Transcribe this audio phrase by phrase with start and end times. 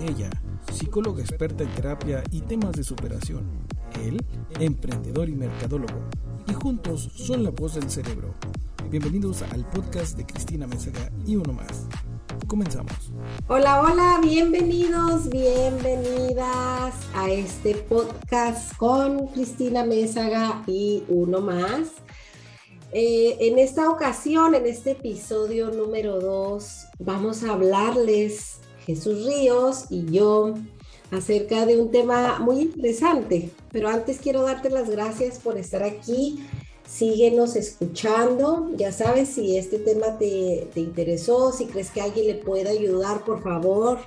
[0.00, 0.30] Ella,
[0.72, 3.66] psicóloga experta en terapia y temas de superación.
[4.04, 4.24] Él,
[4.58, 6.00] emprendedor y mercadólogo.
[6.48, 8.34] Y juntos son la voz del cerebro.
[8.90, 11.86] Bienvenidos al podcast de Cristina Mésaga y uno más.
[12.48, 13.12] Comenzamos.
[13.48, 21.90] Hola, hola, bienvenidos, bienvenidas a este podcast con Cristina Mésaga y uno más.
[22.92, 30.04] Eh, en esta ocasión, en este episodio número 2, vamos a hablarles Jesús Ríos y
[30.10, 30.54] yo
[31.10, 33.50] acerca de un tema muy interesante.
[33.70, 36.44] Pero antes quiero darte las gracias por estar aquí.
[36.88, 38.70] Síguenos escuchando.
[38.76, 43.42] Ya sabes, si este tema te, interesó, si crees que alguien le puede ayudar, por
[43.42, 43.98] favor,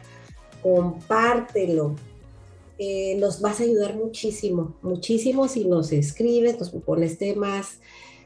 [0.62, 1.96] compártelo.
[2.78, 7.80] Eh, nos vas a ayudar muchísimo, muchísimo si nos escribes, nos pones temas,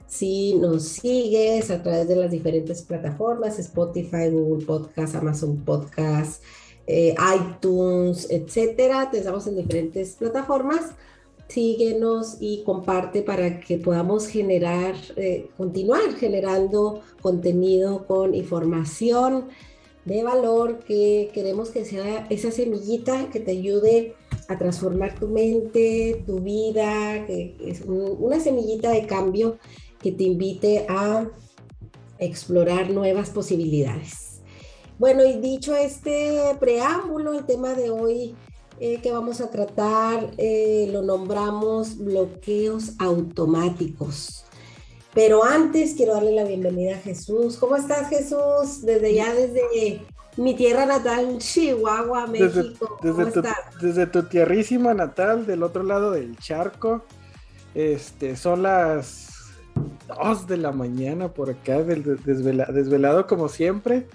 [0.10, 6.44] si nos sigues a través de las diferentes plataformas, Spotify, Google Podcast, Amazon Podcast,
[6.88, 10.94] eh, iTunes, etcétera, te estamos en diferentes plataformas.
[11.48, 19.50] Síguenos y comparte para que podamos generar, eh, continuar generando contenido con información
[20.06, 24.16] de valor que queremos que sea esa semillita que te ayude
[24.48, 29.60] a transformar tu mente, tu vida, que es una semillita de cambio
[30.02, 31.28] que te invite a
[32.18, 34.42] explorar nuevas posibilidades.
[34.98, 38.36] Bueno, y dicho este preámbulo, el tema de hoy
[38.82, 44.46] eh, que vamos a tratar eh, lo nombramos bloqueos automáticos.
[45.14, 47.58] Pero antes quiero darle la bienvenida a Jesús.
[47.58, 48.82] ¿Cómo estás, Jesús?
[48.84, 50.06] Desde ya, desde
[50.38, 52.98] mi tierra natal, Chihuahua, México.
[53.02, 53.42] Desde, tu,
[53.82, 57.04] desde tu tierrísima natal, del otro lado del charco.
[57.74, 59.39] Este, son las
[60.18, 64.08] 2 de la mañana por acá, desvelado como siempre.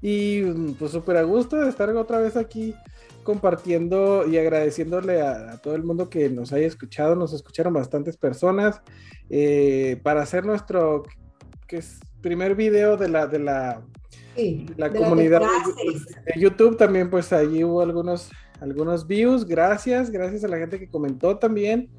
[0.00, 0.42] Y
[0.72, 2.74] pues súper a gusto de estar otra vez aquí
[3.22, 7.16] compartiendo y agradeciéndole a, todo el mundo que nos haya escuchado.
[7.16, 8.82] Nos escucharon bastantes personas
[9.30, 11.04] eh, para hacer nuestro
[11.66, 13.82] que es, primer video de la, de la,
[14.78, 16.78] la comunidad de, YouTube.
[16.78, 18.30] También pues allí hubo algunos,
[18.60, 19.44] algunos views.
[19.44, 21.90] Gracias, gracias a la gente que comentó también.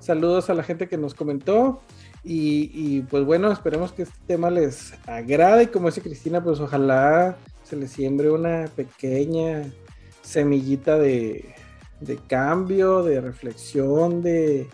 [0.00, 1.80] Saludos a la gente que nos comentó.
[2.24, 7.36] Y, pues bueno, esperemos que este tema les agrade y como dice Cristina, pues ojalá
[7.62, 9.64] se les siembre una pequeña
[10.22, 11.54] semillita de,
[12.26, 14.66] cambio, de reflexión, de,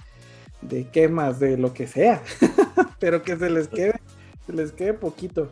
[0.63, 2.23] de qué más, de lo que sea,
[2.99, 4.01] pero que se les quede,
[4.47, 5.51] se les quede poquito.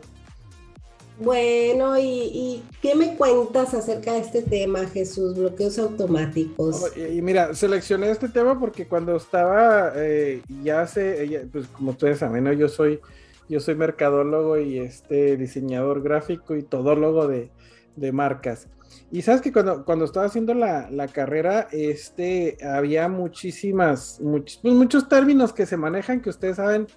[1.19, 5.37] Bueno, ¿y, qué me cuentas acerca de este tema, Jesús?
[5.37, 6.91] Bloqueos automáticos.
[6.97, 12.51] y, mira, seleccioné este tema porque cuando estaba, eh, ya sé, pues como ustedes saben,
[12.57, 12.99] yo soy,
[13.47, 17.51] yo soy mercadólogo y este diseñador gráfico y todólogo de,
[17.95, 18.67] de marcas.
[19.11, 24.73] Y sabes que cuando, cuando estaba haciendo la, la carrera, este, había muchísimas, muchos, pues,
[24.73, 26.87] muchos términos que se manejan que ustedes saben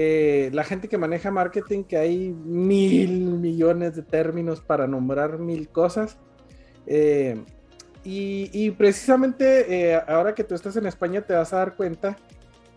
[0.00, 5.68] eh, la gente que maneja marketing, que hay mil millones de términos para nombrar mil
[5.70, 6.18] cosas.
[6.86, 7.42] Eh,
[8.04, 12.16] y, precisamente eh, ahora que tú estás en España te vas a dar cuenta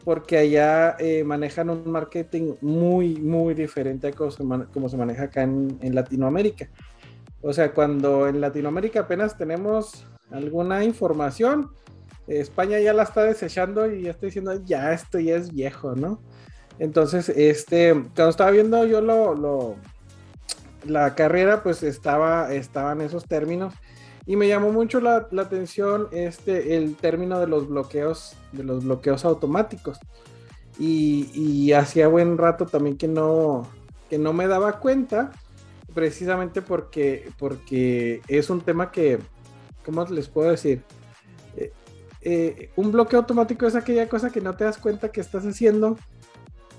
[0.04, 5.94] porque allá manejan un marketing muy, muy diferente a como se, maneja acá en, en,
[5.94, 6.70] Latinoamérica.
[7.42, 11.70] O sea, cuando en Latinoamérica apenas tenemos alguna información,
[12.26, 16.20] España ya la está desechando y ya está diciendo, ya esto ya es viejo, ¿no?
[16.80, 19.76] Entonces, este, cuando estaba viendo yo lo,
[20.86, 23.74] la carrera, pues estaba, estaban esos términos
[24.26, 29.26] y me llamó mucho la, atención este, el término de los bloqueos, de los bloqueos
[29.26, 30.00] automáticos.
[30.80, 33.68] Y, hacía buen rato también que no,
[34.10, 35.32] que no me daba cuenta,
[35.94, 39.20] precisamente porque, porque es un tema que,
[39.86, 40.82] ¿cómo les puedo decir?
[41.56, 41.72] Eh,
[42.22, 45.98] eh, un bloqueo automático es aquella cosa que no te das cuenta que estás haciendo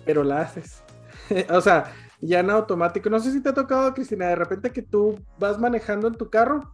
[0.05, 0.83] pero la haces.
[1.51, 3.11] o sea, ya en automático.
[3.11, 6.31] No sé si te ha tocado, Cristina, de repente que tú vas manejando en tu
[6.31, 6.73] carro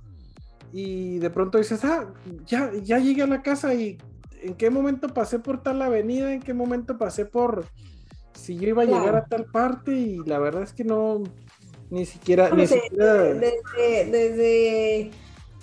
[0.72, 2.06] y de pronto dices, ah,
[2.46, 3.98] ya, ya llegué a la casa y
[4.42, 7.66] en qué momento pasé por tal avenida, en qué momento pasé por
[8.34, 11.22] si yo iba a llegar a tal parte y la verdad es que no,
[11.90, 12.50] ni siquiera...
[12.50, 13.34] ni siquiera...
[13.34, 15.10] desde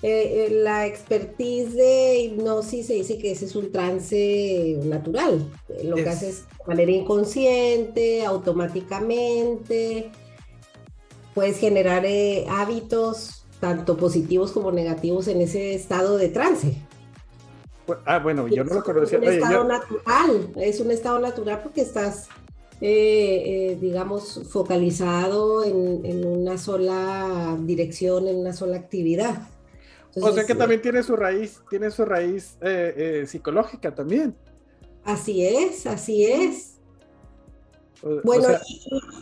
[0.07, 5.51] eh, la expertise de hipnosis se dice que ese es un trance natural.
[5.83, 10.11] Lo que haces de manera inconsciente, automáticamente.
[11.33, 16.77] Puedes generar eh, hábitos tanto positivos como negativos en ese estado de trance.
[18.05, 19.17] Ah, bueno, yo no lo conocía.
[19.17, 22.27] Es un estado natural, es un estado natural porque estás,
[22.79, 29.49] digamos, focalizado en una sola dirección, en una sola actividad.
[30.15, 34.35] O sea que también tiene su raíz, tiene su raíz eh, eh, psicológica también.
[35.03, 36.79] Así es, así es.
[38.23, 38.47] bueno,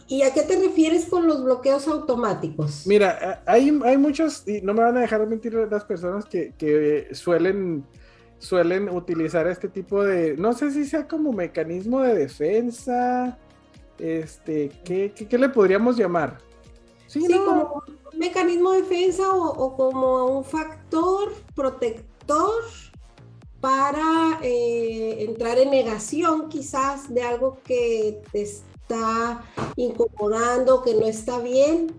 [0.08, 2.86] ¿y, a qué te refieres con los bloqueos automáticos?
[2.86, 7.10] Mira, hay, hay muchos, y no me van a dejar mentir las personas que, que
[7.12, 7.86] suelen,
[8.38, 13.38] suelen utilizar este tipo de, no sé si sea como mecanismo de defensa,
[14.00, 16.38] este, ¿qué, qué, le podríamos llamar?
[17.14, 22.64] Sí, como un mecanismo de defensa o, como un factor protector
[23.62, 29.44] para eh, entrar en negación quizás de algo que te está
[29.76, 31.94] incomodando, que no está bien,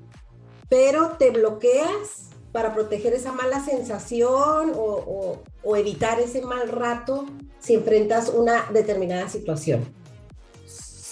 [0.69, 7.27] pero te bloqueas para proteger esa mala sensación o, o evitar ese mal rato
[7.61, 10.04] si enfrentas una determinada situación.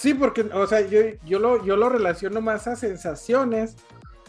[0.02, 3.76] Sí, porque, o sea, yo, yo, lo, yo lo relaciono más a sensaciones,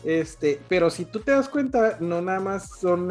[0.03, 3.09] este, pero si tú te das cuenta, no nada más son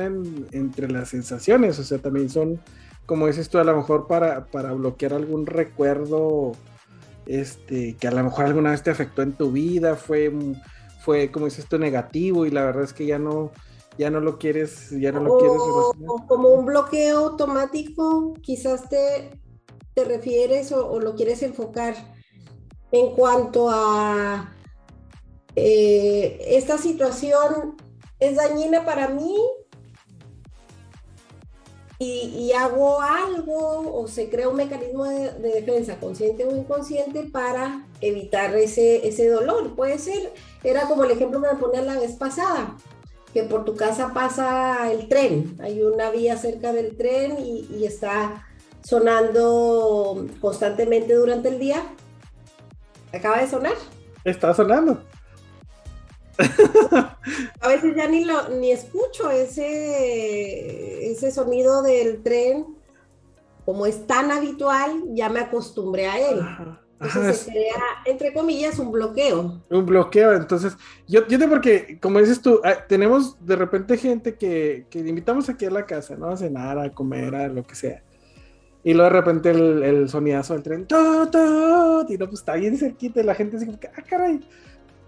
[0.53, 2.61] entre las sensaciones, o sea, también son,
[3.05, 6.53] como dices tú, a lo mejor para, para bloquear algún recuerdo,
[7.27, 10.33] este, que a lo mejor alguna vez te afectó en tu vida, fue,
[11.05, 13.51] fue como dices tú, negativo, y la verdad es que ya no,
[13.99, 19.37] ya no lo quieres, ya no lo quieres O como un bloqueo automático, quizás te,
[19.95, 21.97] te refieres o lo quieres enfocar
[22.93, 24.53] en cuanto a
[25.57, 27.77] eh, esta situación
[28.21, 29.37] es dañina para mí
[31.99, 38.57] y, hago algo o se crea un mecanismo de, defensa consciente o inconsciente para evitar
[38.57, 39.77] ese, ese dolor.
[39.77, 40.33] Puede ser,
[40.65, 42.77] era como el ejemplo que me ponía la vez pasada,
[43.33, 48.49] que por tu casa pasa el tren, hay una vía cerca del tren y está
[48.83, 51.85] sonando constantemente durante el día
[53.13, 53.75] Acaba de sonar.
[54.25, 55.03] Está sonando.
[57.61, 62.67] A veces ya ni lo ni escucho ese, ese sonido del tren.
[63.65, 66.41] Como es tan habitual, ya me acostumbré a él.
[67.01, 69.61] Entonces se crea, entre comillas, un bloqueo.
[69.71, 70.77] Un bloqueo, entonces,
[71.09, 75.65] yo, yo porque, como dices tú, ah, tenemos de repente gente que, que invitamos aquí
[75.65, 76.29] a la casa, ¿no?
[76.29, 78.03] A cenar, a comer, a lo que sea.
[78.85, 82.77] Y luego de repente el, el sonidazo del tren, ¡tot, y no, pues está bien
[82.77, 84.41] cerquita y la gente dice, ah, caray,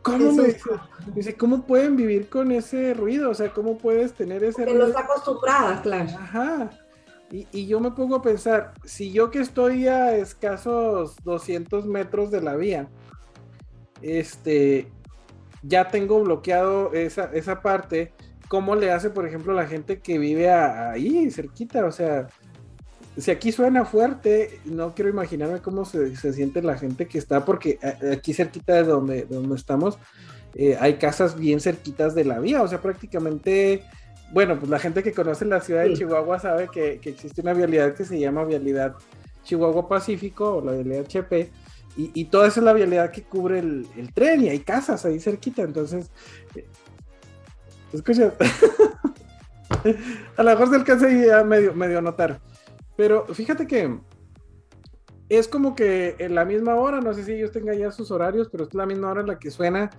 [0.03, 0.57] ¿cómo me
[1.15, 1.35] dice?
[1.35, 3.31] ¿cómo pueden vivir con ese ruido?
[3.31, 4.79] O sea, ¿cómo puedes tener ese ruido?
[4.79, 6.11] no está acostumbrada, claro.
[6.11, 6.71] Ajá.
[7.33, 12.31] Y, y, yo me pongo a pensar, si yo que estoy a escasos 200 metros
[12.31, 12.89] de la vía,
[14.03, 14.93] este,
[15.63, 18.13] ya tengo bloqueado esa, esa parte,
[18.49, 21.87] ¿cómo le hace, por ejemplo, la gente que vive ahí, cerquita?
[21.87, 22.29] O sea,
[23.17, 27.79] si aquí suena fuerte, no quiero imaginarme cómo se, siente la gente que está, porque
[28.13, 29.99] aquí cerquita de donde, donde estamos,
[30.55, 33.85] eh, hay casas bien cerquitas de la vía, o sea, prácticamente,
[34.33, 37.95] bueno, pues la gente que conoce la ciudad de Chihuahua sabe que, existe una vialidad
[37.95, 38.97] que se llama vialidad
[39.45, 41.51] Chihuahua Pacífico o la vialidad HP,
[41.97, 45.63] y, toda esa es la vialidad que cubre el, tren y hay casas ahí cerquita,
[45.63, 46.11] entonces...
[46.57, 46.67] Eh,
[47.93, 48.33] ¿Te escuchas?
[50.37, 51.07] a lo mejor se alcanza
[51.39, 52.41] a medio, medio notar.
[52.97, 53.99] Pero fíjate que
[55.29, 58.49] es como que en la misma hora, no sé si ellos tengan ya sus horarios,
[58.51, 59.91] pero es la misma hora en la que suena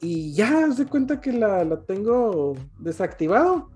[0.00, 3.70] y ya se cuenta que la, tengo desactivado.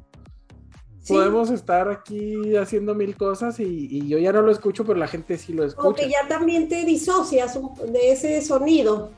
[1.07, 5.39] Podemos estar aquí haciendo mil cosas y, yo ya no lo escucho, pero la gente
[5.39, 5.83] sí lo escucha.
[5.83, 9.11] Porque ya también te disocias de ese sonido.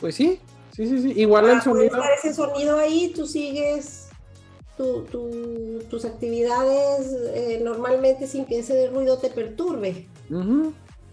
[0.00, 0.40] Pues sí,
[0.72, 1.12] sí, sí, sí.
[1.14, 1.96] Igual el sonido.
[2.18, 3.99] ese sonido ahí, tú sigues
[5.88, 10.06] tus actividades eh, normalmente sin que ese ruido te perturbe.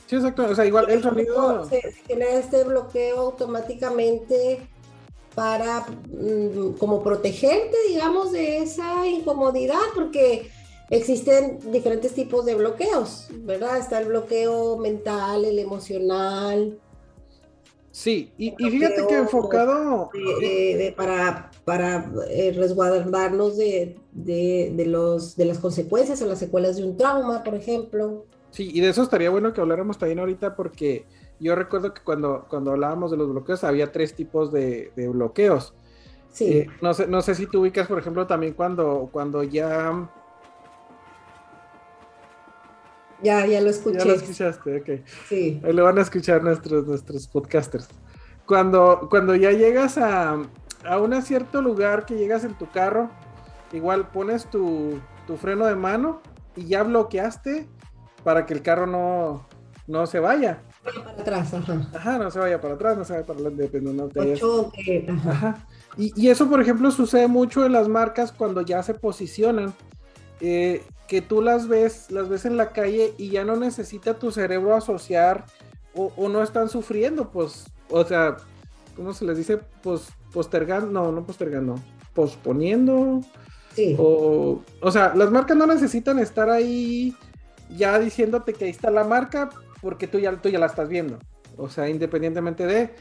[0.08, 0.46] Sí, exacto.
[0.46, 1.68] O sea, igual el sonido.
[1.70, 4.68] Se, genera este bloqueo automáticamente
[5.36, 10.50] para mm, como protegerte, digamos, de esa incomodidad, porque
[10.90, 13.78] existen diferentes tipos de bloqueos, ¿verdad?
[13.78, 16.80] Está el bloqueo mental, el emocional,
[17.98, 20.12] Sí, y, fíjate que enfocado...
[20.96, 26.96] para para eh, resguardarnos de, de, los, de las consecuencias o las secuelas de un
[26.96, 28.26] trauma, por ejemplo.
[28.52, 31.04] Sí, y de eso estaría bueno que habláramos también ahorita porque
[31.42, 35.74] yo recuerdo que cuando, cuando hablábamos de los bloqueos había tres tipos de, bloqueos.
[36.32, 36.46] Sí.
[36.46, 40.10] Eh, no, sé, no sé si tú ubicas, por ejemplo, también cuando, cuando ya
[43.22, 43.98] ya, ya lo escuché.
[43.98, 45.06] Ya lo escuchaste, ok.
[45.28, 45.60] Sí.
[45.66, 47.90] Ahí lo van a escuchar nuestros, nuestros podcasters.
[48.48, 50.42] Cuando, cuando ya llegas a,
[50.86, 53.10] a un cierto lugar que llegas en tu carro,
[53.74, 55.00] igual pones tu,
[55.40, 56.22] freno de mano
[56.56, 57.68] y ya bloqueaste
[58.24, 59.46] para que el carro no,
[59.86, 60.62] no se vaya.
[60.84, 61.90] para atrás, ajá.
[61.94, 65.32] Ajá, no se vaya para atrás, no se vaya para adelante, dependiendo de ajá.
[65.32, 65.68] ajá.
[65.98, 69.74] Y, y, eso, por ejemplo, sucede mucho en las marcas cuando ya se posicionan.
[70.40, 74.32] Eh, que tú las ves, las ves en la calle y ya no necesita tu
[74.32, 75.46] cerebro asociar
[75.96, 78.38] o, o no están sufriendo, pues, o sea,
[78.96, 79.60] ¿cómo se les dice?
[79.82, 81.76] Pues postergando, no, no postergando,
[82.14, 83.22] posponiendo.
[83.74, 83.96] Sí.
[83.98, 87.16] O, o sea, las marcas no necesitan estar ahí
[87.70, 89.50] ya diciéndote que ahí está la marca
[89.82, 91.20] porque tú ya, tú ya la estás viendo.
[91.58, 92.92] O sea, independientemente de...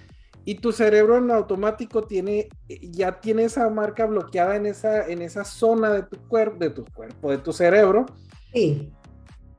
[0.45, 5.45] Y tu cerebro en automático tiene, ya tiene esa marca bloqueada en esa, en esa
[5.45, 8.07] zona de tu cuerpo, de tu cuerpo, de tu cerebro.
[8.53, 8.93] Sí.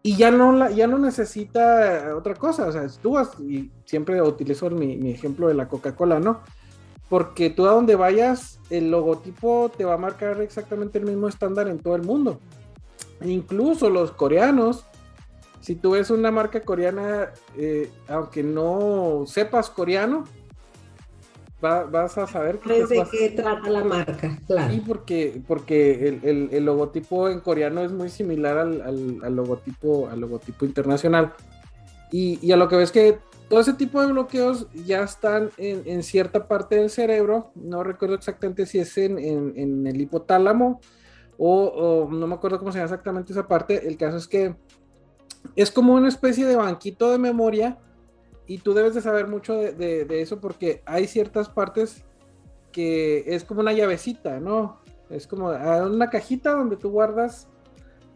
[0.07, 2.67] Y ya no, ya no necesita otra cosa.
[2.67, 6.39] O sea, tú vas, y siempre utilizo mi, mi ejemplo de la Coca-Cola, ¿no?
[7.09, 11.67] Porque tú a donde vayas, el logotipo te va a marcar exactamente el mismo estándar
[11.67, 12.39] en todo el mundo.
[13.19, 14.85] Incluso los coreanos,
[15.59, 20.23] si tú ves una marca coreana, eh, aunque no sepas coreano,
[21.61, 24.73] vas a saber que de qué trata la marca, claro.
[24.73, 31.33] Sí, porque, porque el, logotipo en coreano es muy similar al, logotipo, al logotipo internacional.
[32.11, 36.03] Y, y, a lo que ves que todo ese tipo de bloqueos ya están en,
[36.03, 40.81] cierta parte del cerebro, no recuerdo exactamente si es en, el hipotálamo
[41.37, 44.55] o, no me acuerdo cómo se llama exactamente esa parte, el caso es que
[45.55, 47.77] es como una especie de banquito de memoria
[48.47, 52.03] y tú debes de saber mucho de, eso porque hay ciertas partes
[52.71, 54.79] que es como una llavecita, ¿no?
[55.09, 57.47] Es como ah, una cajita donde tú guardas,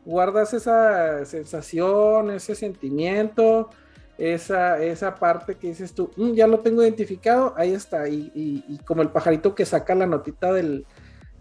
[0.06, 3.70] guardas esa sensación, ese sentimiento,
[4.18, 9.02] esa, esa parte que dices tú, mm, ya lo tengo identificado, ahí está, y, como
[9.02, 10.86] el pajarito que saca la notita del,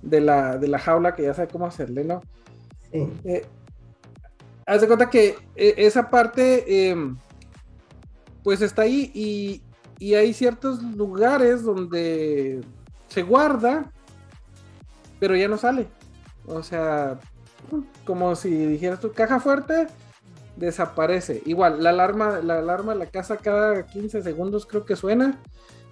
[0.03, 2.23] de, la, jaula que ya sabe cómo hacerle, ¿no?
[2.93, 3.45] Eh,
[4.67, 7.19] haz de cuenta que eh, esa parte, em,
[8.43, 9.63] pues está ahí y,
[9.99, 12.61] y hay ciertos lugares donde
[13.09, 13.93] se guarda,
[15.19, 15.89] pero ya no sale.
[16.47, 17.19] O sea,
[18.05, 19.87] como si dijeras tu caja fuerte,
[20.57, 21.43] desaparece.
[21.47, 25.41] Igual, la alarma, la alarma de la casa cada 15 segundos creo que suena,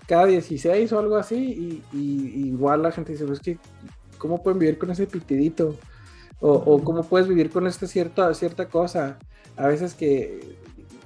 [0.07, 3.59] cada 16 o algo así, y, igual la gente dice, pues que,
[4.19, 5.76] ¿cómo pueden vivir con ese pitidito?
[6.40, 9.19] O, cómo puedes vivir con esta cierta, cierta cosa.
[9.57, 10.57] A veces que,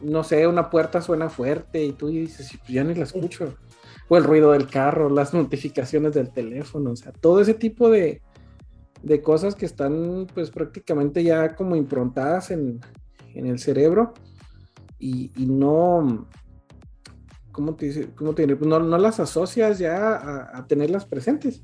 [0.02, 3.54] no sé, una puerta suena fuerte y tú dices, pues ya ni la escucho.
[4.08, 8.20] O el ruido del carro, las notificaciones del teléfono, o sea, todo ese tipo de,
[9.02, 12.80] de cosas que están pues prácticamente ya como improntadas en,
[13.34, 14.14] en el cerebro
[14.98, 16.28] y, no,
[17.50, 18.10] ¿cómo te dice?
[18.14, 21.60] ¿Cómo te, no, no, las asocias ya a, tenerlas presentes.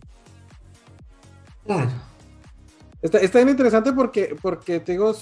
[1.64, 1.90] Claro.
[3.00, 5.14] Está, está, bien interesante porque, porque te digo,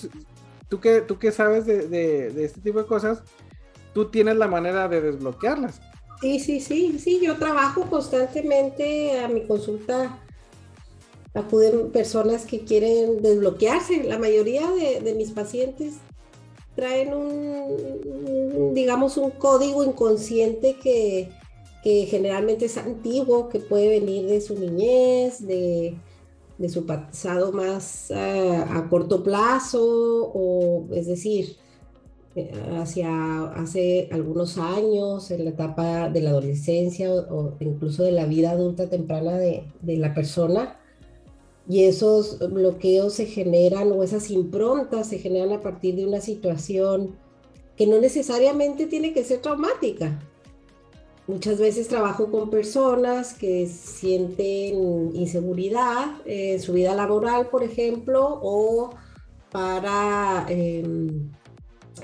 [0.69, 3.23] tú que, tú que sabes de, de, este tipo de cosas,
[3.95, 5.81] tú tienes la manera de desbloquearlas.
[6.21, 10.19] Sí, sí, sí, sí, yo trabajo constantemente a mi consulta
[11.35, 14.05] acuden personas que quieren desbloquearse.
[14.05, 15.95] La mayoría de, de, mis pacientes
[16.77, 21.31] traen un, digamos, un código inconsciente que,
[21.83, 25.95] generalmente es antiguo, que puede venir de su niñez, de,
[26.69, 29.83] su pasado más ah, a corto plazo,
[30.35, 31.57] o es decir,
[32.35, 38.27] eh, hacia hace algunos años, en la etapa de la adolescencia o, incluso de la
[38.27, 40.79] vida adulta temprana de, de la persona
[41.69, 47.17] y esos bloqueos se generan o esas improntas se generan a partir de una situación
[47.77, 50.19] que no necesariamente tiene que ser traumática.
[51.26, 58.90] Muchas veces trabajo con personas que sienten inseguridad en su vida laboral, por ejemplo, o
[59.50, 61.33] para em,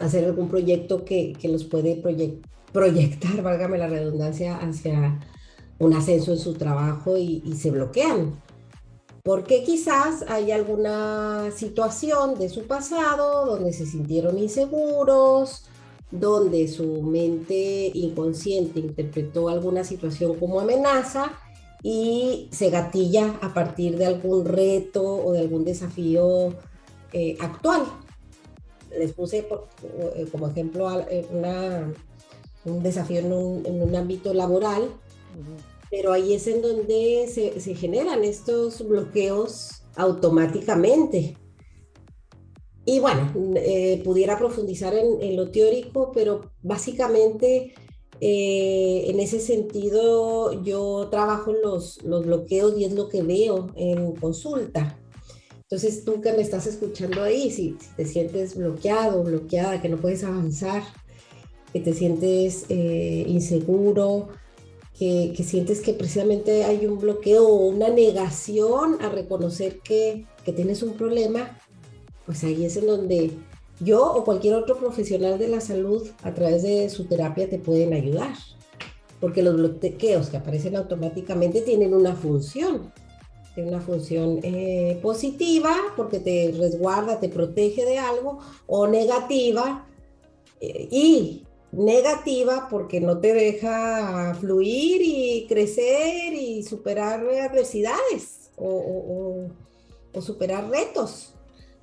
[0.00, 2.02] hacer algún proyecto que, los puede
[2.72, 5.20] proyectar, válgame la redundancia, hacia
[5.78, 8.42] un ascenso en su trabajo y se bloquean.
[9.22, 15.66] Porque quizás hay alguna situación de su pasado donde se sintieron inseguros,
[16.12, 21.32] donde su mente inconsciente interpretó alguna situación como amenaza
[21.82, 26.54] y se gatilla a partir de algún reto o de algún desafío
[27.12, 27.82] eh, actual.
[28.96, 31.26] Les puse eh, como ejemplo eh,
[32.64, 34.88] un desafío en un, ámbito laboral
[35.92, 41.36] pero ahí es en donde se, generan estos bloqueos automáticamente.
[42.84, 47.74] Y bueno, eh, pudiera profundizar en, lo teórico, pero básicamente
[48.20, 54.14] eh, en ese sentido yo trabajo los, los bloqueos y es lo que veo en
[54.16, 54.98] consulta.
[55.72, 60.22] Entonces tú que me estás escuchando ahí, si, te sientes bloqueado, bloqueada, que no puedes
[60.22, 60.82] avanzar,
[61.72, 64.28] que te sientes eh, inseguro,
[64.98, 70.82] que, sientes que precisamente hay un bloqueo o una negación a reconocer que, que tienes
[70.82, 71.58] un problema,
[72.26, 73.32] pues ahí es en donde
[73.80, 77.92] yo o cualquier otro profesional de la salud a través de su terapia te pueden
[77.92, 78.34] ayudar,
[79.20, 82.92] porque los bloqueos que aparecen automáticamente tienen una función,
[83.54, 89.86] tiene una función eh, positiva porque te resguarda, te protege de algo, o negativa,
[90.60, 99.48] eh, y negativa porque no te deja fluir y crecer y superar adversidades o,
[100.20, 101.34] superar retos.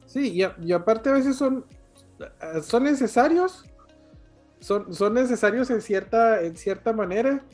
[0.10, 1.64] Sí, y, aparte a veces son,
[2.64, 3.64] son necesarios,
[4.60, 7.46] son, son necesarios en cierta, en cierta manera,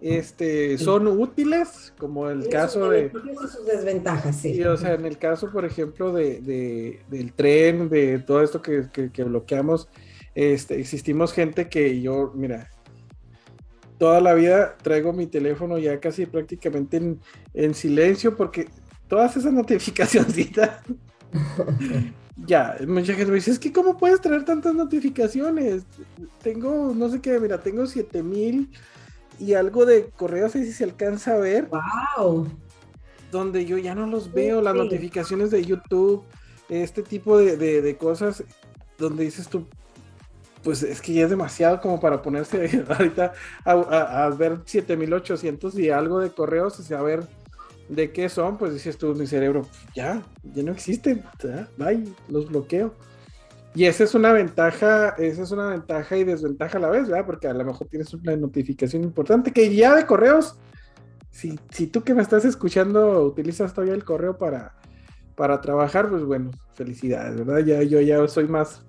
[0.00, 3.10] este, son útiles, como el caso de...
[3.10, 4.62] Sus desventajas, sí.
[4.62, 9.24] o sea, en el caso, por ejemplo, de, del tren, de todo esto que, que,
[9.24, 9.88] bloqueamos,
[10.36, 12.70] este, existimos gente que yo, mira,
[13.98, 17.20] toda la vida traigo mi teléfono ya casi prácticamente en,
[17.54, 18.68] en silencio porque
[19.08, 20.78] todas esas notificacioncitas...
[22.46, 25.84] ya, mucha gente me dice, es que ¿cómo puedes traer tantas notificaciones?
[26.42, 28.70] Tengo, no sé qué, mira, tengo 7000
[29.38, 31.68] y algo de correo, sé si se alcanza a ver.
[32.16, 32.48] ¡Wow!
[33.30, 36.24] Donde yo ya no los veo, las notificaciones de YouTube,
[36.68, 38.44] este tipo de, cosas,
[38.96, 39.66] donde dices tú,
[40.62, 43.32] pues es que ya es demasiado como para ponerse ahorita
[43.64, 47.28] a, ver 7800 y algo de correos, o sea, a ver
[47.88, 51.22] de qué son, pues dices tú, mi cerebro, ya, ya no existen,
[51.76, 52.94] bye, los bloqueo.
[53.74, 57.26] Y esa es una ventaja, esa es una ventaja y desventaja a la vez, ¿verdad?
[57.26, 60.56] Porque a lo mejor tienes una notificación importante que ya de correos,
[61.30, 64.74] si, si tú que me estás escuchando utilizas todavía el correo para,
[65.34, 67.64] para trabajar, pues bueno, felicidades, ¿verdad?
[67.64, 68.84] Ya, yo ya soy más,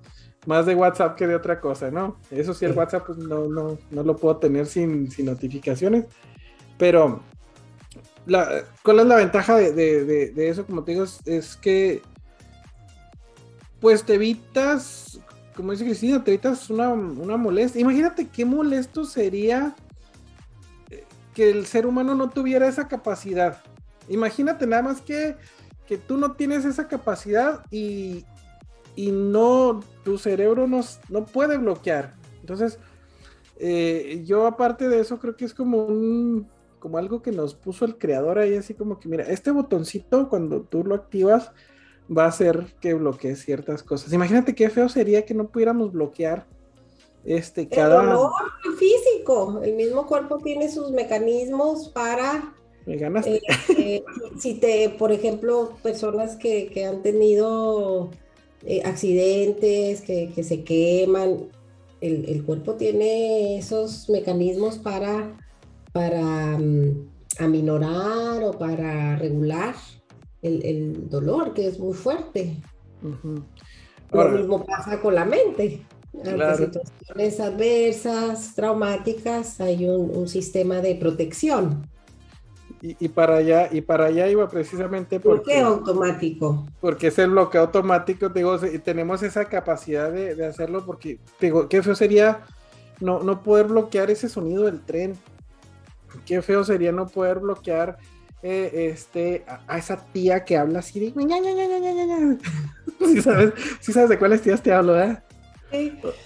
[0.45, 2.17] más de WhatsApp que de otra cosa, ¿no?
[2.29, 6.05] Eso sí, el WhatsApp pues no, no, no lo puedo tener sin, notificaciones,
[6.77, 7.21] pero
[8.83, 10.65] ¿cuál es la ventaja de, eso?
[10.65, 12.01] Como te digo, es que
[13.79, 15.19] pues te evitas,
[15.55, 17.81] como dice Cristina, te evitas una, una molestia.
[17.81, 19.75] Imagínate qué molesto sería
[20.89, 23.61] eh, que el ser humano no tuviera esa capacidad.
[24.09, 25.35] Imagínate nada más que,
[25.85, 28.25] que tú no tienes esa capacidad y,
[28.95, 32.15] y no, tu cerebro no, no puede bloquear.
[32.39, 32.79] Entonces,
[33.57, 36.47] eh, yo aparte de eso creo que es como un,
[36.85, 40.61] como algo que nos puso el creador ahí, así como que mira, este botoncito cuando
[40.61, 41.51] tú lo activas,
[42.15, 44.13] va a hacer que bloquee ciertas cosas.
[44.13, 46.45] Imagínate qué feo sería que no pudiéramos bloquear
[47.23, 48.31] este cada el dolor
[48.77, 49.61] físico.
[49.63, 52.53] El mismo cuerpo tiene sus mecanismos para
[52.85, 53.37] me ganaste.
[53.37, 53.41] Eh,
[53.79, 54.03] eh,
[54.37, 58.11] si te, por ejemplo, personas que, han tenido
[58.63, 61.49] eh, accidentes, que, se queman,
[61.99, 65.35] el, cuerpo tiene esos mecanismos para,
[65.95, 67.07] para mm,
[67.39, 69.75] aminorar o para regular
[70.41, 72.57] el, dolor, que es muy fuerte.
[74.11, 75.85] Lo mismo pasa con la mente.
[76.13, 81.89] Ante situaciones adversas, traumáticas, hay un, sistema de protección.
[82.81, 85.37] Y, para allá, y para allá iba precisamente porque...
[85.37, 86.67] ¿Por qué automático?
[86.81, 91.95] Porque es el bloqueo automático, digo, tenemos esa capacidad de, hacerlo porque, digo, qué feo
[91.95, 92.43] sería
[92.99, 95.15] no, no poder bloquear ese sonido del tren.
[96.25, 97.97] Qué feo sería no poder bloquear
[98.43, 101.13] eh, este, a, esa tía que habla así de...
[102.99, 105.17] ¿Sí sabes, ¿Sí sabes de cuáles tías te hablo, eh?
[105.71, 105.99] Sí.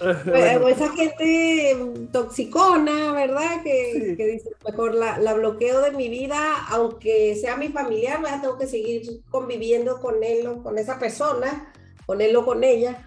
[0.68, 1.76] esa gente
[2.12, 3.62] toxicona, ¿verdad?
[3.62, 8.42] Que, dice, mejor la, bloqueo de mi vida, aunque sea mi familiar, ¿verdad?
[8.42, 11.72] Tengo que seguir conviviendo con él o con esa persona,
[12.06, 13.06] con él o con ella.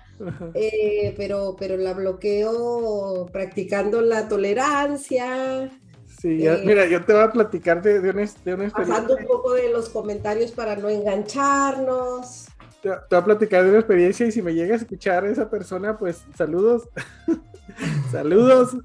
[0.53, 5.69] Eh, pero, pero la bloqueo practicando la tolerancia,
[6.23, 8.71] Sí, mira, yo te voy a platicar de, de, una, experiencia.
[8.71, 12.45] Pasando un poco de los comentarios para no engancharnos.
[12.81, 15.97] Te, voy a platicar de una experiencia y si me llega a escuchar esa persona,
[15.97, 16.87] pues saludos.
[18.13, 18.77] saludos.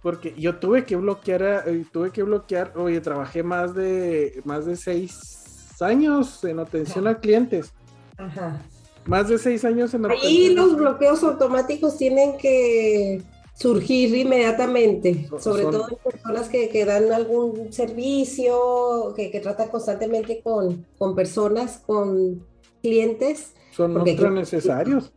[0.00, 4.74] Porque yo tuve que bloquear, eh, tuve que bloquear, oye, trabajé más de, más de
[4.74, 7.74] seis años en atención a clientes.
[8.16, 8.62] Ajá.
[9.04, 10.26] Más de seis años en atención.
[10.26, 13.22] Ahí los bloqueos automáticos tienen que
[13.58, 20.40] surgir inmediatamente, sobre todo en personas que, que, dan algún servicio, que, que tratan constantemente
[20.42, 22.46] con, con, personas, con
[22.80, 23.54] clientes.
[23.72, 25.12] Son ultra necesarios.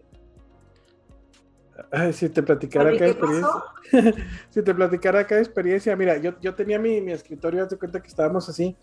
[1.92, 3.64] Ay, si te platicara acá experiencia.
[4.50, 8.08] si te platicara acá experiencia, mira, yo, yo tenía mi, mi escritorio, haz cuenta que
[8.08, 8.76] estábamos así,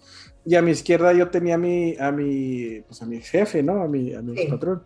[0.45, 3.83] y a mi izquierda yo tenía mi, a mi, pues a mi jefe, ¿no?
[3.83, 4.85] A mi, a mi patrón.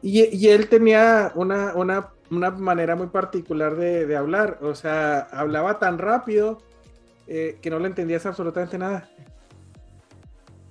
[0.00, 4.58] Y, y, él tenía una, una una manera muy particular de, hablar.
[4.62, 6.58] O sea, hablaba tan rápido
[7.26, 9.08] eh, que no le entendías absolutamente nada.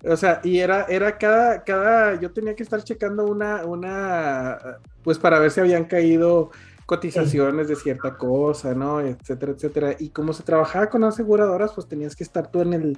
[0.03, 4.57] O sea, y era, era cada, cada, yo tenía que estar checando una, una,
[5.03, 6.51] pues para ver si habían caído
[6.87, 9.01] cotizaciones de cierta cosa, ¿no?
[9.01, 9.95] Etcétera, etcétera.
[9.99, 12.97] Y como se trabajaba con aseguradoras, pues tenías que estar tú en el,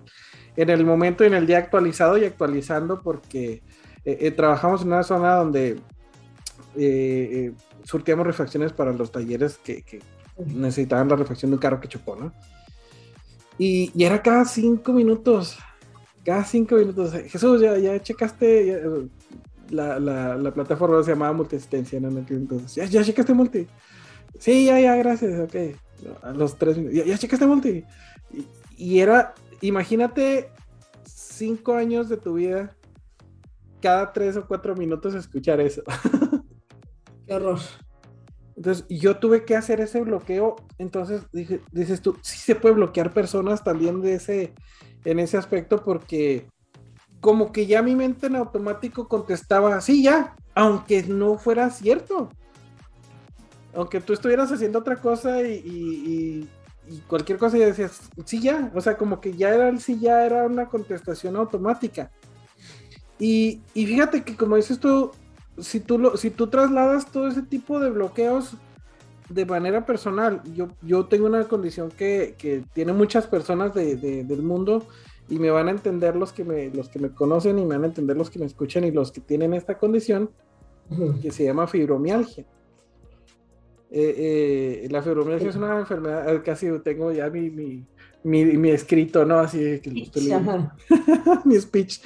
[0.56, 3.64] en el momento, en el día actualizado y actualizando porque
[4.06, 5.80] eh, eh, trabajamos en una zona donde
[6.76, 7.52] eh,
[7.84, 10.02] surtíamos refacciones para los talleres que,
[10.46, 12.32] necesitaban la refacción de un carro que chocó, ¿no?
[13.58, 15.58] Y, y era cada cinco minutos
[16.24, 18.84] cada cinco minutos, Jesús, ya, ya checaste,
[19.70, 22.10] la, la, la, plataforma se llamaba Multiasistencia, ¿no?
[22.10, 23.68] Entonces, ¿ya, ya checaste Multi.
[24.38, 25.56] Sí, ya, ya, gracias, ok.
[26.24, 27.84] A los tres minutos, ya, ya checaste Multi.
[28.32, 28.46] Y,
[28.78, 30.52] y, era, imagínate,
[31.06, 32.76] cinco años de tu vida,
[33.82, 35.84] cada tres o cuatro minutos escuchar eso.
[37.30, 37.80] Qué.
[38.60, 40.58] Entonces, yo tuve que hacer ese bloqueo.
[40.78, 44.54] Entonces, dije, dices tú, sí se puede bloquear personas también de ese,
[45.06, 46.46] en ese aspecto porque
[47.22, 52.30] como que ya mi mente en automático contestaba, sí, ya, aunque no fuera cierto.
[53.74, 56.50] Aunque tú estuvieras haciendo otra cosa y,
[57.08, 60.26] cualquier cosa y decías, sí, ya, o sea, como que ya era el sí, ya
[60.26, 62.12] era una contestación automática.
[63.20, 65.12] Y, fíjate que como dices tú,
[65.62, 68.56] si tú, lo, si tú trasladas todo ese tipo de bloqueos
[69.30, 74.42] de manera personal, yo, yo tengo una condición que, que tiene muchas personas de, del
[74.42, 74.86] mundo
[75.30, 77.84] y me van a entender los que me, los que me conocen y me van
[77.84, 80.32] a entender los que me escuchan y los que tienen esta condición
[81.22, 82.46] que se llama fibromialgia.
[83.92, 87.86] Eh, eh, la fibromialgia es una enfermedad, eh, casi tengo ya mi, mi,
[88.24, 89.40] mi, escrito, ¿no?
[89.40, 89.92] Así que
[91.46, 92.02] mi speech.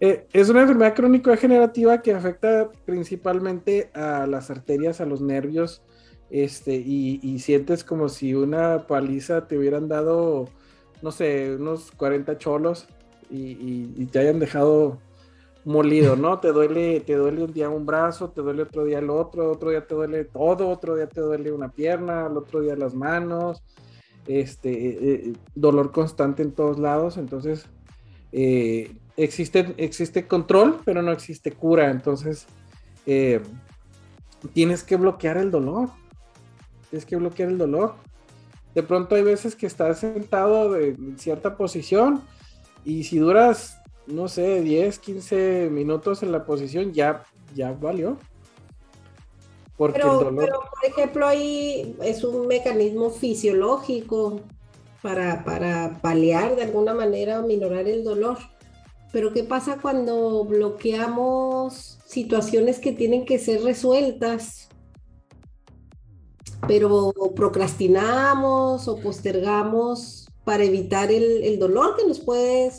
[0.00, 5.82] Es una enfermedad crónico-degenerativa que afecta principalmente a las arterias, a los nervios,
[6.30, 10.48] este, y, sientes como si una paliza te hubieran dado,
[11.02, 12.88] no sé, unos 40 cholos
[13.30, 14.98] y, te hayan dejado
[15.64, 16.40] molido, ¿no?
[16.40, 19.70] Te duele, te duele un día un brazo, te duele otro día el otro, otro
[19.70, 23.62] día te duele todo, otro día te duele una pierna, el otro día las manos,
[24.26, 27.66] este, eh, eh, dolor constante en todos lados, entonces
[28.32, 32.46] eh, existe, existe control, pero no existe cura, entonces
[34.52, 35.90] tienes que bloquear el dolor
[36.94, 37.94] tienes que bloquear el dolor.
[38.72, 42.22] De pronto hay veces que estás sentado en cierta posición
[42.84, 48.16] y si duras, no sé, 10, 15 minutos en la posición, ya, ya valió.
[49.76, 50.44] Porque pero, el dolor...
[50.44, 54.40] pero, por ejemplo, ahí es un mecanismo fisiológico
[55.02, 58.38] para, para paliar de alguna manera o minorar el dolor.
[59.14, 64.68] Pero ¿qué pasa cuando bloqueamos situaciones que tienen que ser resueltas
[66.66, 72.72] pero procrastinamos o postergamos para evitar el, dolor que nos puede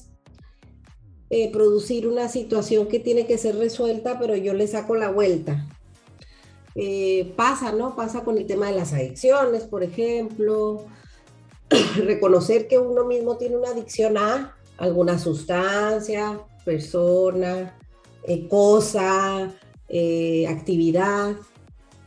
[1.30, 5.65] eh, producir una situación que tiene que ser resuelta, pero yo le saco la vuelta.
[6.74, 7.95] Eh, pasa, ¿no?
[7.95, 10.86] Pasa con el tema de las adicciones, por ejemplo.
[11.95, 17.77] Reconocer que uno mismo tiene una adicción a alguna sustancia, persona,
[18.23, 19.53] eh, cosa,
[20.47, 21.35] actividad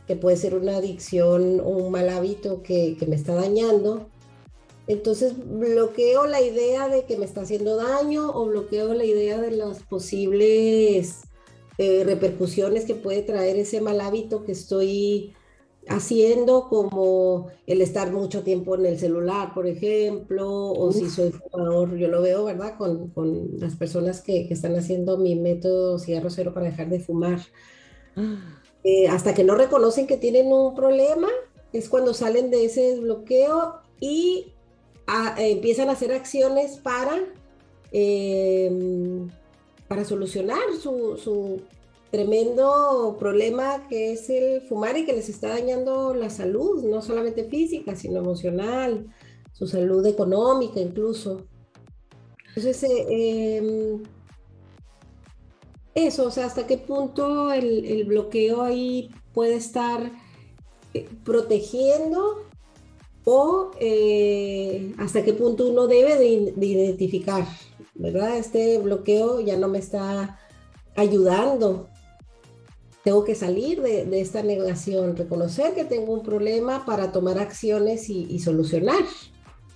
[0.09, 4.09] que puede ser una adicción o un mal hábito que, me está dañando.
[4.87, 9.51] Entonces bloqueo la idea de que me está haciendo daño o bloqueo la idea de
[9.51, 11.25] las posibles
[11.77, 15.35] eh, repercusiones que puede traer ese mal hábito que estoy
[15.89, 21.97] haciendo, como el estar mucho tiempo en el celular, por ejemplo, o si soy fumador,
[21.97, 22.77] yo lo veo, ¿verdad?
[22.77, 23.11] Con,
[23.59, 27.39] las personas que, que, están haciendo mi método cigarro cero para dejar de fumar.
[28.15, 28.59] Ah.
[28.83, 31.27] Eh, hasta que no reconocen que tienen un problema,
[31.73, 34.53] es cuando salen de ese desbloqueo y
[35.07, 37.19] ah, empiezan a hacer acciones para,
[37.91, 39.29] em,
[39.87, 41.61] para solucionar su,
[42.11, 47.43] tremendo problema que es el fumar y que les está dañando la salud, no solamente
[47.45, 49.07] física, sino emocional,
[49.53, 51.45] su salud económica incluso.
[52.55, 54.03] Entonces, eh, em,
[55.93, 60.11] eso, o sea, hasta qué punto el, bloqueo ahí puede estar
[60.93, 62.45] eh, protegiendo
[63.25, 67.45] o eh, hasta qué punto uno debe de, identificar,
[67.95, 68.37] ¿verdad?
[68.37, 70.39] Este bloqueo ya no me está
[70.95, 71.87] ayudando.
[73.03, 78.39] Tengo que salir de, esta negación, reconocer que tengo un problema para tomar acciones y,
[78.39, 79.03] solucionar.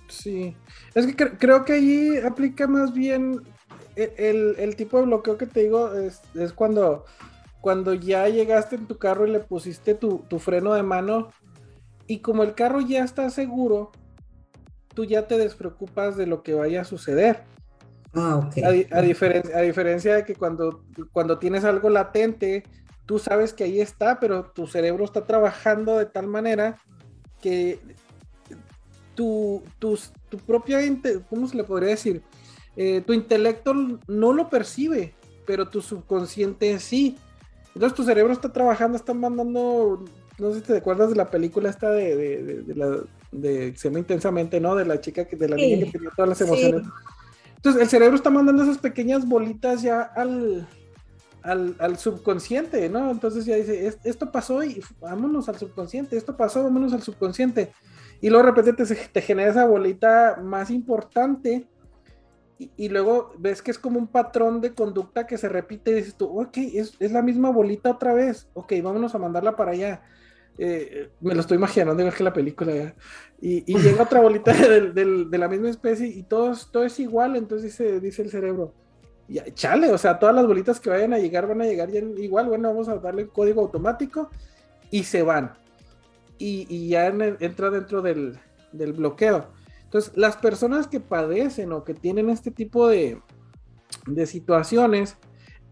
[0.08, 0.54] Sí,
[0.94, 3.40] es que creo que ahí aplica más bien
[3.96, 6.20] el, tipo de bloqueo que te digo es,
[6.52, 7.04] cuando,
[7.60, 11.30] cuando ya llegaste en tu carro y le pusiste tu, tu freno de mano
[12.06, 13.90] y como el carro ya está seguro,
[14.94, 17.42] tú ya te despreocupas de lo que vaya a suceder.
[18.12, 18.62] Ah, ok.
[18.92, 22.62] A, diferencia, a diferencia de que cuando, cuando tienes algo latente,
[23.06, 26.78] tú sabes que ahí está, pero tu cerebro está trabajando de tal manera
[27.40, 27.78] que
[29.14, 30.80] tu, tu, tu propia,
[31.28, 32.22] ¿cómo se le podría decir?
[32.76, 33.74] Eh, tu intelecto
[34.08, 35.14] no lo percibe,
[35.46, 37.16] pero tu subconsciente sí.
[37.74, 40.04] Entonces tu cerebro está trabajando, está mandando,
[40.38, 42.98] no sé si te acuerdas de la película esta de, de, de, la,
[43.30, 44.74] de se llama intensamente, ¿no?
[44.74, 46.82] De la chica que, de la niña que tenía todas las emociones.
[47.56, 50.66] Entonces el cerebro está mandando esas pequeñas bolitas ya al,
[51.44, 53.10] al, subconsciente, ¿no?
[53.10, 57.72] Entonces ya dice, esto pasó y vámonos al subconsciente, esto pasó, vámonos al subconsciente.
[58.20, 61.68] Y luego de repente te, genera esa bolita más importante
[62.58, 66.14] y, luego ves que es como un patrón de conducta que se repite y dices
[66.14, 70.02] tú, ok, es, es la misma bolita otra vez, ok, vámonos a mandarla para allá.
[70.56, 72.94] Eh, me lo estoy imaginando igual que la película
[73.40, 74.52] Y, y, llega otra bolita
[74.92, 78.72] de, la misma especie y todo, todo es igual, entonces dice, dice el cerebro,
[79.28, 82.48] ya, chale, o sea, todas las bolitas que vayan a llegar van a llegar igual,
[82.48, 84.30] bueno, vamos a darle el código automático
[84.90, 85.54] y se van.
[86.38, 88.38] Y, ya entra dentro del,
[88.72, 89.46] del bloqueo.
[89.84, 93.22] Entonces, las personas que padecen o que tienen este tipo de,
[94.26, 95.16] situaciones,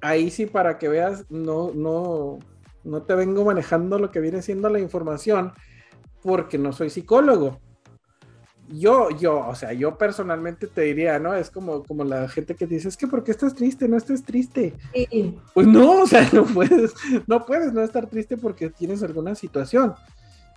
[0.00, 2.38] ahí sí para que veas, no, no,
[2.84, 5.52] no te vengo manejando lo que viene siendo la información
[6.22, 7.60] porque no soy psicólogo.
[8.68, 11.34] Yo, yo, o sea, yo personalmente te diría, ¿no?
[11.34, 13.88] Es como, como la gente que dice, es que ¿por qué estás triste?
[13.88, 14.74] No estés triste.
[15.52, 16.94] Pues no, o sea, no puedes,
[17.26, 19.94] no puedes no estar triste porque tienes alguna situación.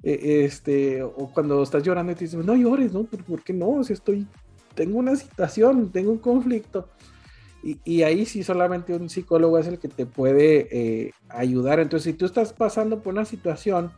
[0.03, 3.03] E, este, o cuando estás llorando y te dicen, no llores, ¿no?
[3.03, 3.69] ¿Por, qué no?
[3.69, 4.27] O sea, estoy,
[4.75, 6.87] tengo una situación, tengo un conflicto.
[7.83, 11.79] Y, ahí sí solamente un psicólogo es el que te puede eh, ayudar.
[11.79, 13.91] Entonces, si tú estás pasando por una situación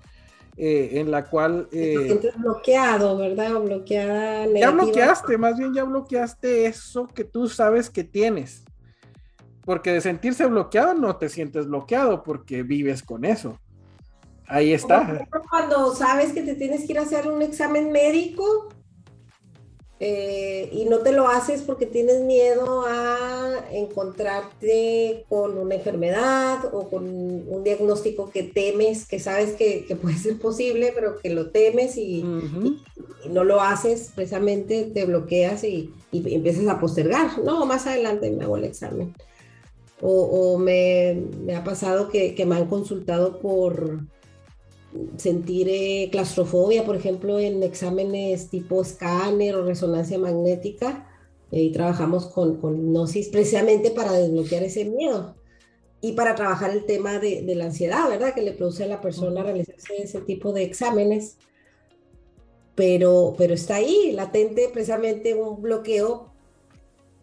[0.57, 1.69] eh, en la cual...
[1.71, 3.59] Eh, bloqueado, ¿verdad?
[3.61, 4.47] bloqueada.
[4.47, 8.63] Ya bloqueaste, más bien ya bloqueaste eso que tú sabes que tienes.
[9.63, 13.59] Porque de sentirse bloqueado no te sientes bloqueado porque vives con eso.
[14.47, 15.27] Ahí está.
[15.49, 18.69] Cuando sabes que te tienes que ir a hacer un examen médico
[19.99, 26.87] eh, y no te lo haces porque tienes miedo a encontrarte con una enfermedad o
[26.87, 31.97] con un diagnóstico que temes, que sabes que, puede ser posible, pero que lo temes
[31.97, 32.23] y,
[33.29, 37.39] no lo haces, precisamente te bloqueas y, empiezas a postergar.
[37.39, 39.13] No, más adelante me hago el examen.
[39.99, 41.23] O, me,
[41.55, 44.01] ha pasado que me han consultado por
[45.17, 51.07] sentir eh, claustrofobia, por ejemplo, en exámenes tipo escáner o resonancia magnética.
[51.51, 55.35] Eh, y trabajamos con, con hipnosis precisamente para desbloquear ese miedo
[56.01, 58.33] y para trabajar el tema de, de, la ansiedad, ¿verdad?
[58.33, 61.37] Que le produce a la persona realizarse ese tipo de exámenes.
[62.75, 66.31] Pero, pero está ahí, latente, precisamente un bloqueo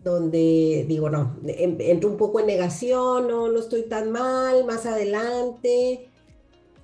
[0.04, 6.08] donde digo, no, entro un poco en negación, no, no estoy tan mal, más adelante,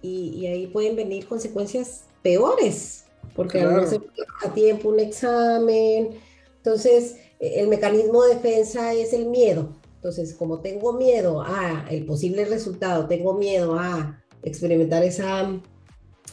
[0.03, 4.01] y, ahí pueden venir consecuencias peores, porque no se
[4.45, 6.11] a tiempo un examen.
[6.57, 9.71] Entonces, el mecanismo de defensa es el miedo.
[9.97, 15.61] Entonces, como tengo miedo a el posible resultado, tengo miedo a experimentar esa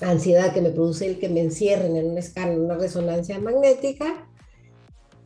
[0.01, 4.27] ansiedad que me produce el que me encierren en un escáner, una resonancia magnética,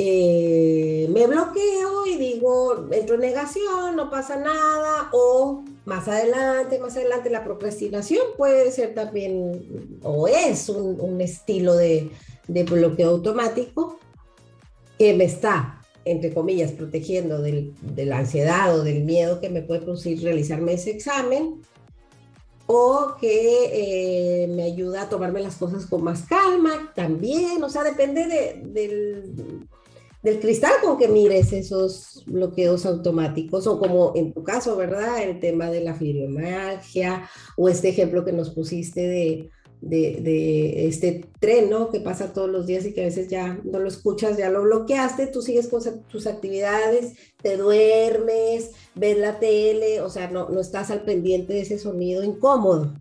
[0.03, 6.95] eh, me bloqueo y digo, entro en negación, no pasa nada, o más adelante, más
[6.95, 12.11] adelante, la procrastinación puede ser también, o es un, estilo de,
[12.47, 13.99] bloqueo automático
[14.97, 19.81] que me está, entre comillas, protegiendo de la ansiedad o del miedo que me puede
[19.81, 21.61] producir realizarme ese examen,
[22.73, 27.83] o que eh, me ayuda a tomarme las cosas con más calma también, o sea,
[27.83, 29.67] depende de, del
[30.23, 35.23] del cristal con que mires esos bloqueos automáticos o como en tu caso, ¿verdad?
[35.23, 39.49] El tema de la fibromialgia o este ejemplo que nos pusiste de,
[39.81, 41.89] de, este tren, ¿no?
[41.89, 44.61] Que pasa todos los días y que a veces ya no lo escuchas, ya lo
[44.61, 50.59] bloqueaste, tú sigues con tus actividades, te duermes, ves la tele, o sea, no, no
[50.59, 52.93] estás al pendiente de ese sonido incómodo.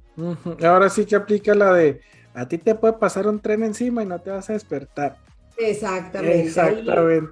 [0.63, 2.01] Ahora sí que aplica la de,
[2.35, 5.19] a ti te puede pasar un tren encima y no te vas a despertar.
[5.61, 6.43] Exactamente.
[6.43, 7.31] Exactamente.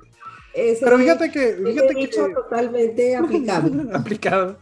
[0.54, 1.52] Pero fíjate que.
[1.64, 3.70] Fíjate que totalmente aplicado.
[3.94, 4.58] aplicado.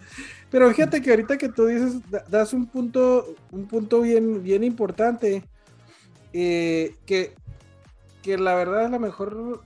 [0.50, 1.94] Pero fíjate que ahorita que tú dices,
[2.28, 5.42] das un punto, un punto bien, bien importante.
[6.32, 7.34] Eh, que,
[8.22, 9.62] que la verdad a lo mejor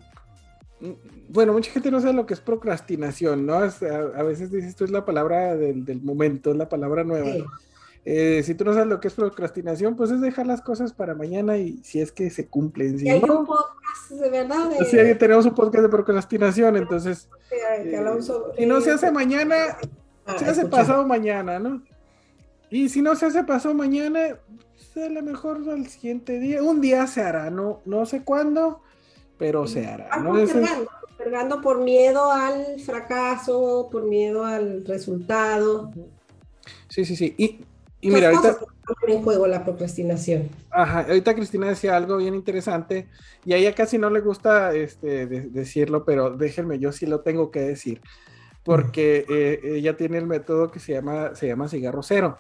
[1.29, 3.55] bueno, mucha gente no sabe lo que es procrastinación, ¿no?
[3.55, 7.31] a, veces dices, esto es la palabra del, momento, es la palabra nueva.
[8.05, 11.15] Eh, si tú no sabes lo que es procrastinación, pues es dejar las cosas para
[11.15, 12.99] mañana y si es que se cumplen.
[12.99, 13.80] Si hay un podcast
[14.11, 14.71] de verdad.
[14.89, 17.29] Sí, tenemos un podcast de procrastinación, entonces.
[17.51, 17.99] Eh,
[18.57, 19.77] si no se hace mañana,
[20.27, 21.83] ah, se hace pasado mañana, ¿no?
[22.71, 24.39] Y si no se hace pasado mañana,
[24.95, 28.83] pues a lo mejor al siguiente día, un día se hará, no, no sé cuándo,
[29.39, 30.17] pero se hará.
[30.19, 31.61] ¿no?
[31.61, 35.91] Por miedo al fracaso, por miedo al resultado.
[36.89, 37.35] Sí, sí, sí.
[37.37, 37.61] Y
[38.01, 38.59] y mira, ahorita...
[39.07, 40.49] En juego la procrastinación.
[40.71, 43.09] Ajá, ahorita Cristina decía algo bien interesante
[43.45, 47.53] y a ella casi no le gusta este, decirlo, pero déjenme, yo sí lo tengo
[47.53, 48.01] que decir,
[48.65, 52.37] porque eh, ella tiene el método que se llama, se llama cigarro cero.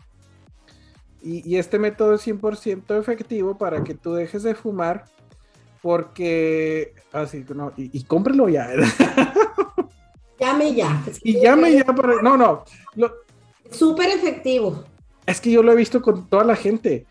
[1.23, 5.05] Y, este método es 100% efectivo para que tú dejes de fumar,
[5.83, 8.71] porque así, no, y, y cómprelo ya.
[10.41, 11.03] llame ya.
[11.23, 12.65] y llame ya para, no, no.
[13.71, 14.85] Súper efectivo.
[15.31, 17.07] Es que yo lo he visto con toda la gente.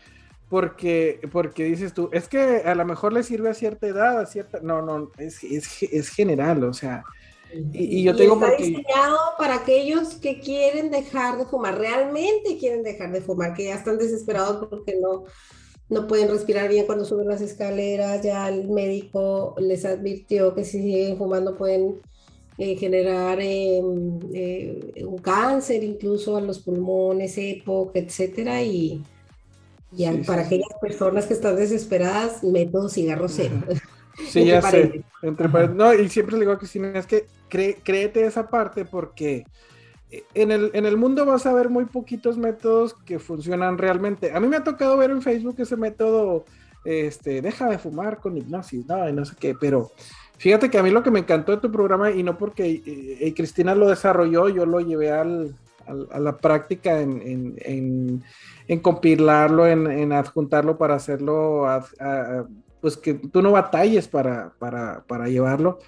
[0.48, 4.26] Porque, porque dices tú, es que a lo mejor le sirve a cierta edad, a
[4.26, 4.58] cierta.
[4.60, 7.04] No, no, es, es, general, o sea.
[7.72, 13.12] Y, yo tengo está diseñado para aquellos que quieren dejar de fumar, realmente quieren dejar
[13.12, 15.24] de fumar, que ya están desesperados porque no,
[15.88, 20.80] no pueden respirar bien cuando suben las escaleras, ya el médico les advirtió que si
[20.82, 22.00] siguen fumando pueden
[22.62, 29.02] eh, generar em, eh, un cáncer incluso a los pulmones, EPOC, etcétera, y,
[30.26, 33.54] para aquellas personas que están desesperadas, método cigarro cero.
[34.28, 35.02] Sí, ya sé.
[35.22, 39.44] Entre no, y siempre le digo a Cristina, es que créete esa parte porque
[40.10, 44.32] eh, en el, en el mundo vas a ver muy poquitos métodos que funcionan realmente.
[44.32, 46.44] A mí me ha tocado ver en Facebook ese método,
[46.84, 49.92] este, deja de fumar con hipnosis, no, y no sé qué, pero
[50.40, 52.82] Fíjate que a mí lo que me encantó de tu programa, y no porque eh,
[53.20, 55.54] eh, Cristina lo desarrolló, yo lo llevé al,
[56.10, 58.22] a la práctica en,
[58.80, 61.68] compilarlo, en, adjuntarlo para hacerlo,
[62.80, 65.78] pues que tú no batalles para, para, llevarlo.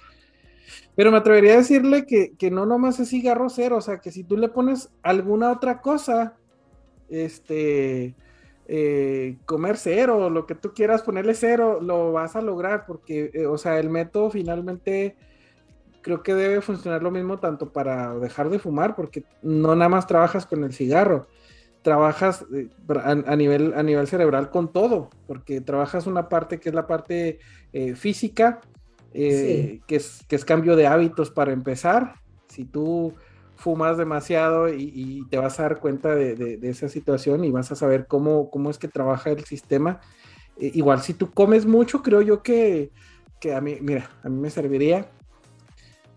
[0.95, 4.11] Pero me atrevería a decirle que, que, no nomás es cigarro cero, o sea, que
[4.11, 6.35] si tú le pones alguna otra cosa,
[7.09, 8.13] este,
[8.67, 13.45] eh, comer cero, lo que tú quieras ponerle cero, lo vas a lograr porque, eh,
[13.45, 15.17] o sea, el método finalmente
[16.01, 20.07] creo que debe funcionar lo mismo tanto para dejar de fumar, porque no nada más
[20.07, 21.27] trabajas con el cigarro,
[21.81, 22.69] trabajas eh,
[23.03, 27.39] a, nivel, a nivel cerebral con todo, porque trabajas una parte que es la parte
[27.95, 28.61] física,
[29.11, 32.15] que, es, que es cambio de hábitos para empezar.
[32.47, 33.13] Si tú
[33.55, 38.07] fumas demasiado y, te vas a dar cuenta de, esa situación y vas a saber
[38.07, 40.01] cómo, cómo es que trabaja el sistema.
[40.57, 42.91] Eh, igual si tú comes mucho, creo yo que,
[43.55, 45.09] a mí, mira, a mí me serviría.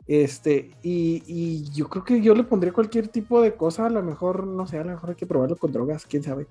[0.07, 4.47] Este, y, yo creo que yo le pondría cualquier tipo de cosa, a lo mejor,
[4.47, 6.47] no sé, a lo mejor hay que probarlo con drogas, quién sabe.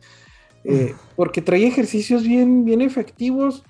[0.64, 3.64] Eh, porque trae ejercicios bien, bien efectivos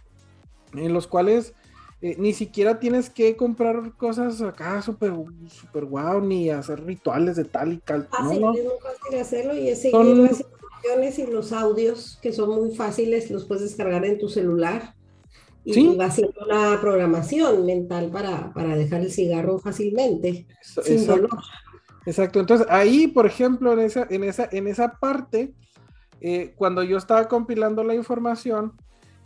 [0.74, 1.54] en los cuales
[2.02, 5.14] eh, ni siquiera tienes que comprar cosas acá súper
[5.50, 8.08] super guau, ni hacer rituales de tal y tal.
[8.08, 8.54] Fácil, ¿no?
[8.54, 12.76] es muy fácil hacerlo y es seguir las instrucciones y los audios que son muy
[12.76, 14.94] fáciles, los puedes descargar en tu celular
[15.64, 15.96] y ¿Sí?
[16.00, 21.40] va haciendo una programación mental para, para dejar el cigarro fácilmente, sin dolor.
[22.06, 25.54] Exacto, entonces ahí, por ejemplo, en esa, en esa, en esa parte,
[26.22, 28.74] eh, cuando yo estaba compilando la información,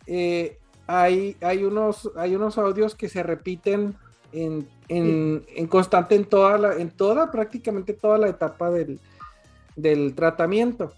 [0.07, 0.58] eh,
[0.89, 3.95] hay, hay, unos, hay unos audios que se repiten
[4.31, 4.67] en,
[5.69, 8.99] constante en toda, la, en toda, prácticamente toda la etapa del,
[10.15, 10.91] tratamiento.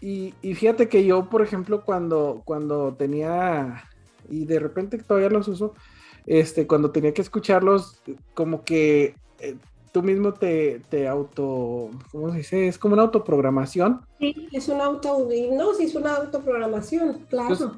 [0.00, 3.84] Y, fíjate que yo, por ejemplo, cuando, cuando tenía,
[4.28, 5.74] y de repente todavía los uso,
[6.26, 8.02] este, cuando tenía que escucharlos,
[8.34, 9.54] como que eh,
[9.92, 12.66] tú mismo te, te, auto, ¿cómo se dice?
[12.66, 14.00] Es como una autoprogramación.
[14.18, 17.76] Sí, es una auto, no, sí es una autoprogramación, claro.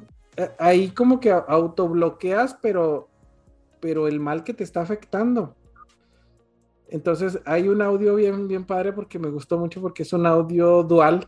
[0.59, 3.07] Ahí como que autobloqueas, pero,
[3.79, 5.55] pero el mal que te está afectando.
[6.87, 10.83] Entonces hay un audio bien, bien padre porque me gustó mucho porque es un audio
[10.83, 11.27] dual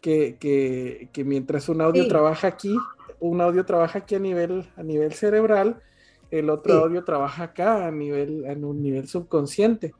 [0.00, 2.76] que, que, que mientras un audio trabaja aquí,
[3.20, 5.82] un audio trabaja aquí a nivel, a nivel cerebral,
[6.30, 9.94] el otro audio trabaja acá a nivel, en un nivel subconsciente.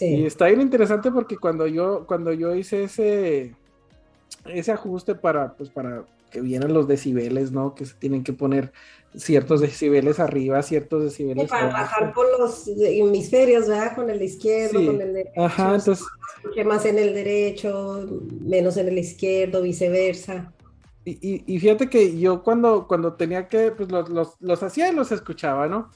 [0.00, 3.54] Y está bien interesante porque cuando yo, cuando yo hice ese,
[4.46, 6.04] ese ajuste para, pues para
[6.34, 7.76] que vienen los decibeles, ¿no?
[7.76, 8.72] Que se tienen que poner
[9.16, 13.94] ciertos decibeles arriba, ciertos decibeles Para bajar por los hemisferios, ¿verdad?
[13.94, 15.40] Con el izquierdo, con el derecho.
[15.40, 16.04] Ajá, entonces...
[16.66, 18.04] más en el derecho,
[18.40, 20.52] menos en el izquierdo, viceversa.
[21.04, 24.94] Y, y, fíjate que yo cuando, cuando tenía que, pues los, los, los hacía y
[24.94, 25.90] los escuchaba, ¿no?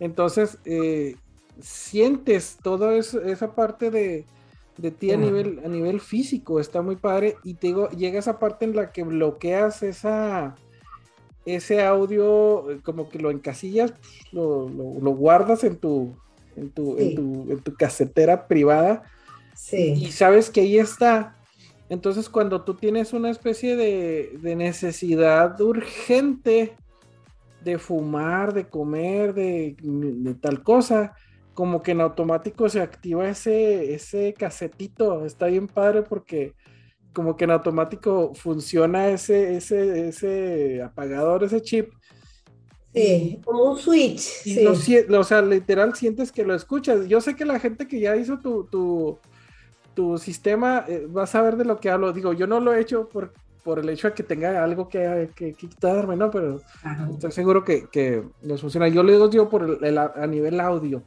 [0.00, 1.14] Entonces, eh,
[1.60, 4.24] sientes toda esa parte de,
[4.76, 7.36] de ti a nivel, a nivel físico, está muy padre.
[7.44, 10.54] Y te digo, llega esa parte en la que bloqueas esa,
[11.44, 13.94] ese audio, eh, como que lo encasillas,
[14.32, 16.16] lo, guardas en tu,
[16.56, 19.04] en tu, en tu, casetera privada.
[19.72, 21.36] Y sabes que ahí está.
[21.88, 26.76] Entonces, cuando tú tienes una especie de, de necesidad urgente
[27.62, 31.14] de fumar, de comer, de, de tal cosa,
[31.56, 35.24] como que en automático se activa ese, ese casetito.
[35.24, 36.52] Está bien padre porque
[37.14, 41.94] como que en automático funciona ese, ese, ese apagador, ese chip.
[42.92, 44.18] Sí, como un switch.
[44.18, 44.66] sí.
[44.66, 47.08] o sea, literal sientes que lo escuchas.
[47.08, 49.18] Yo sé que la gente que ya hizo tu, tu,
[49.94, 52.12] tu sistema eh, va a saber de lo que hablo.
[52.12, 53.32] Digo, yo no lo he hecho por,
[53.64, 56.30] por el hecho de que tenga algo que, que, quitarme, ¿no?
[56.30, 56.60] Pero
[57.14, 58.88] estoy seguro que, que nos funciona.
[58.88, 61.02] Yo le digo por el, a nivel audio.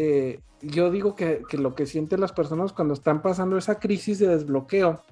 [0.00, 4.28] Eh, yo digo que, lo que sienten las personas cuando están pasando esa crisis de
[4.28, 5.02] desbloqueo,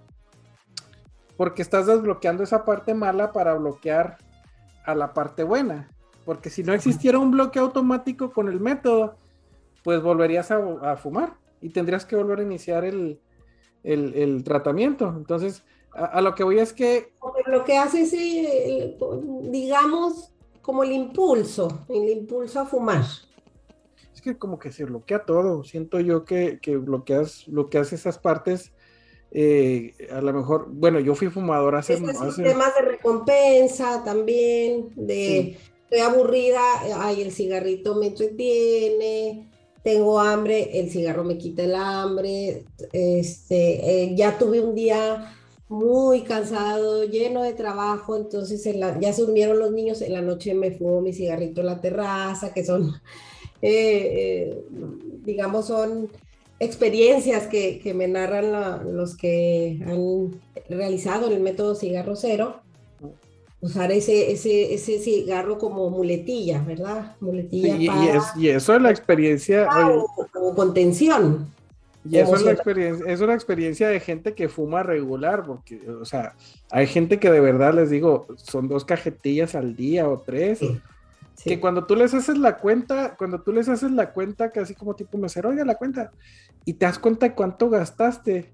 [1.36, 4.16] porque estás desbloqueando esa parte mala para bloquear
[4.84, 5.90] a la parte buena.
[6.24, 9.16] Porque si no existiera un bloqueo automático con el método,
[9.82, 13.20] pues volverías a, fumar y tendrías que volver a iniciar el,
[14.44, 15.12] tratamiento.
[15.16, 17.12] Entonces, a, lo que voy es que...
[17.46, 18.12] Lo que hace es,
[19.50, 20.32] digamos,
[20.62, 23.04] como el impulso, el impulso a fumar
[24.32, 25.64] que como que se bloquea todo.
[25.64, 28.72] Siento yo que, que bloqueas, bloqueas esas partes.
[29.30, 31.94] Eh, a lo mejor, bueno, yo fui fumador hace...
[31.94, 32.42] hace...
[32.42, 36.60] Temas de recompensa también, de estoy aburrida,
[36.96, 39.48] ay, el cigarrito me entretiene,
[39.82, 45.36] tengo hambre, el cigarro me quita el hambre, este, eh, ya tuve un día
[45.68, 48.64] muy cansado, lleno de trabajo, entonces
[49.00, 52.52] ya se durmieron los niños, en la noche me fumo mi cigarrito en la terraza,
[52.52, 52.94] que son
[53.62, 54.64] eh, eh,
[55.24, 56.08] digamos, son
[56.58, 62.60] experiencias que, que me narran los que han realizado el método cigarro cero,
[63.60, 67.16] usar ese, ese, ese cigarro como muletilla, ¿verdad?
[67.20, 67.88] Muletilla y,
[68.36, 69.66] y, eso es la experiencia.
[70.32, 71.52] como contención.
[72.08, 76.04] Y eso es, la experiencia, es una experiencia de gente que fuma regular, porque, o
[76.04, 76.34] sea,
[76.70, 80.60] hay gente que de verdad les digo, son dos cajetillas al día o tres.
[81.44, 84.96] Que cuando tú les haces la cuenta, cuando tú les haces la cuenta, casi como
[84.96, 86.12] tipo mesero, oiga la cuenta,
[86.64, 88.52] y te das cuenta de cuánto gastaste,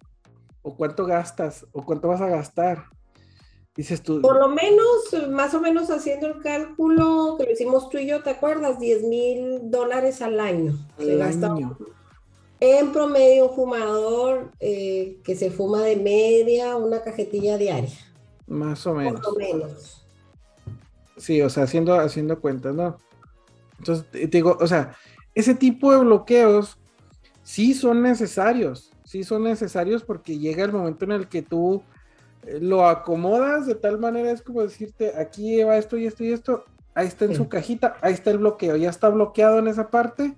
[0.63, 2.85] o cuánto gastas, o cuánto vas a gastar.
[3.75, 4.21] Dices tú.
[4.21, 8.23] Por lo menos, más o menos haciendo el cálculo que lo hicimos tú y yo,
[8.23, 8.79] ¿te acuerdas?
[8.79, 10.75] 10 mil dólares al año.
[10.99, 11.79] Al año.
[12.61, 17.99] En promedio, un fumador eh, que se fuma de media una cajetilla diaria.
[18.47, 19.15] Más o menos.
[19.15, 20.02] Más o menos.
[21.17, 22.99] Sí, o sea, haciendo, haciendo cuentas, ¿no?
[23.79, 24.95] Entonces, te digo, o sea,
[25.35, 26.79] ese tipo de bloqueos
[27.43, 31.83] sí son necesarios, sí son necesarios porque llega el momento en el que tú
[32.47, 36.33] eh, lo acomodas de tal manera, es como decirte, aquí lleva esto y esto y
[36.33, 39.91] esto, ahí está en su cajita, ahí está el bloqueo, ya está bloqueado en esa
[39.91, 40.35] parte,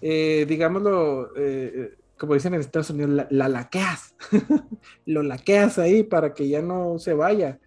[0.00, 4.14] eh, digámoslo, eh, como dicen en Estados Unidos, la, la laqueas,
[5.06, 7.58] lo laqueas ahí para que ya no se vaya.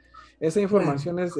[0.44, 1.38] Esa información es,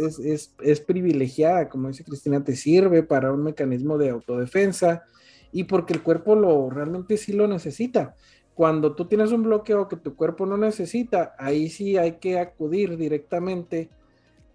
[0.62, 5.04] es, privilegiada, como dice Cristina, te sirve para un mecanismo de autodefensa
[5.52, 8.16] y porque el cuerpo lo realmente sí lo necesita.
[8.54, 12.96] Cuando tú tienes un bloqueo que tu cuerpo no necesita, ahí sí hay que acudir
[12.96, 13.90] directamente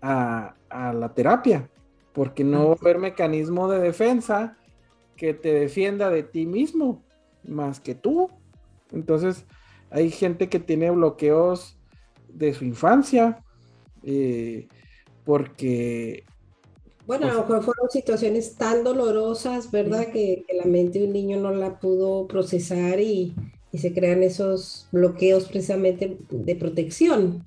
[0.00, 1.68] a, la terapia,
[2.14, 4.56] porque no va a haber mecanismo de defensa
[5.14, 7.02] que te defienda de ti mismo,
[7.44, 8.30] más que tú.
[8.92, 9.44] Entonces,
[9.90, 11.78] hay gente que tiene bloqueos
[12.30, 13.44] de su infancia,
[14.02, 14.68] eh,
[15.24, 16.24] porque...
[17.06, 20.08] Bueno, a lo mejor fueron situaciones tan dolorosas, ¿verdad?
[20.12, 23.34] Que, la mente de un niño no la pudo procesar y,
[23.72, 27.44] se crean esos bloqueos precisamente de protección.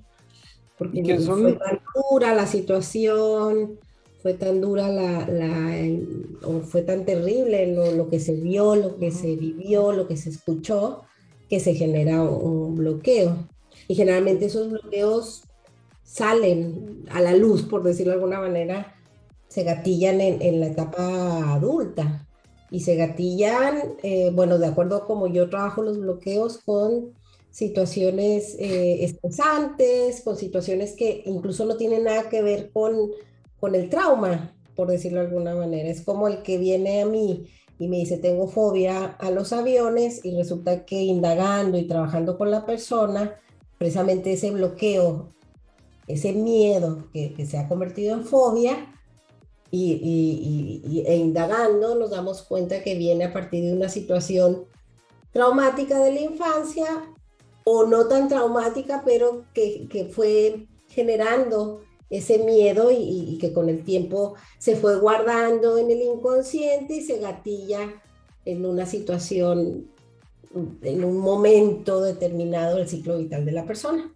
[0.78, 1.80] Porque fue tan
[2.10, 3.78] dura la situación,
[4.22, 5.28] fue tan dura la,
[6.44, 10.30] o fue tan terrible lo, que se vio, lo que se vivió, lo que se
[10.30, 11.02] escuchó,
[11.48, 13.48] que se genera un bloqueo.
[13.88, 15.42] Y generalmente esos bloqueos
[16.12, 18.94] salen a la luz, por decirlo de alguna manera,
[19.48, 22.28] se gatillan en, la etapa adulta
[22.70, 27.14] y se gatillan, eh, bueno, de acuerdo a cómo yo trabajo los bloqueos con
[27.50, 33.10] situaciones eh, estresantes, con situaciones que incluso no tienen nada que ver con,
[33.58, 35.88] con el trauma, por decirlo de alguna manera.
[35.88, 37.46] Es como el que viene a mí
[37.78, 42.50] y me dice, tengo fobia a los aviones y resulta que indagando y trabajando con
[42.50, 43.40] la persona,
[43.78, 45.32] precisamente ese bloqueo
[46.06, 48.88] ese miedo que, se ha convertido en fobia,
[49.70, 54.66] y, e indagando nos damos cuenta que viene a partir de una situación
[55.32, 56.86] traumática de la infancia
[57.64, 61.80] o no tan traumática, pero que, que fue generando
[62.12, 67.18] ese miedo y, que con el tiempo se fue guardando en el inconsciente y se
[67.18, 68.02] gatilla
[68.44, 69.90] en una situación,
[70.82, 74.12] en un momento determinado del ciclo vital de la persona.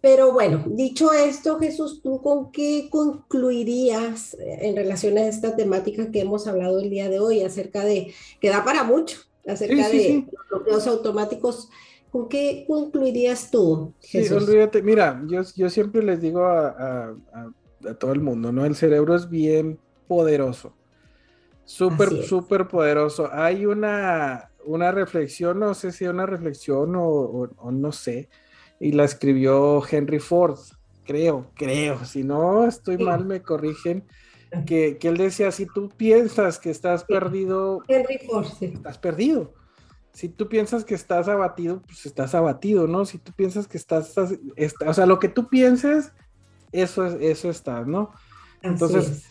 [0.00, 6.20] Pero bueno, dicho esto, Jesús, ¿tú con qué concluirías en relación a esta temática que
[6.20, 10.48] hemos hablado el día de hoy acerca de, que da para mucho, acerca de los
[10.48, 11.68] bloqueos automáticos?
[12.10, 14.44] ¿Con qué concluirías tú, Jesús?
[14.44, 18.64] Sí, olvídate, mira, yo, yo siempre les digo a, a, todo el mundo, ¿no?
[18.64, 19.78] El cerebro es bien
[20.08, 20.72] poderoso,
[21.64, 23.28] súper, súper poderoso.
[23.30, 28.28] Hay una, una reflexión, no sé si una reflexión o, o no sé,
[28.80, 30.58] y la escribió Henry Ford,
[31.04, 34.04] creo, creo, si no estoy mal me corrigen,
[34.66, 39.52] que, él decía, si tú piensas que estás perdido, Henry Ford, estás perdido.
[40.12, 43.04] Si tú piensas que estás abatido, pues estás abatido, ¿no?
[43.04, 46.12] Si tú piensas que estás, o sea, lo que tú pienses,
[46.72, 48.10] eso es, eso está, ¿no?
[48.62, 49.26] Entonces,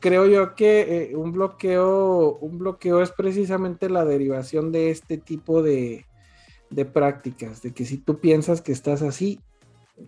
[0.00, 5.62] creo yo que eh, un bloqueo, un bloqueo es precisamente la derivación de este tipo
[5.62, 6.06] de,
[6.72, 9.40] de prácticas, de que si tú piensas que estás así,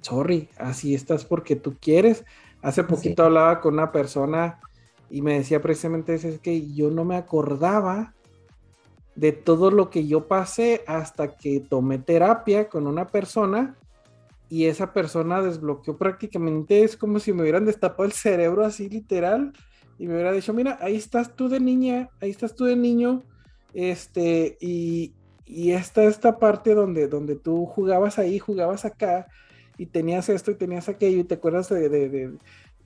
[0.01, 2.25] sorry, así estás porque tú quieres.
[2.63, 4.59] Hace poquito hablaba con una persona
[5.11, 8.15] y me decía precisamente eso, es que yo no me acordaba
[9.15, 13.77] de todo lo que yo pasé hasta que tomé terapia con una persona
[14.49, 19.53] y esa persona desbloqueó prácticamente, es como si me hubieran destapado el cerebro así literal
[19.99, 23.23] y me hubiera dicho, mira, ahí estás tú de niña, ahí estás tú de niño,
[23.73, 25.13] este, y,
[25.47, 29.27] y esta, esta parte donde, donde tú jugabas ahí, jugabas acá,
[29.77, 32.39] y tenías esto y tenías aquello, y te acuerdas de,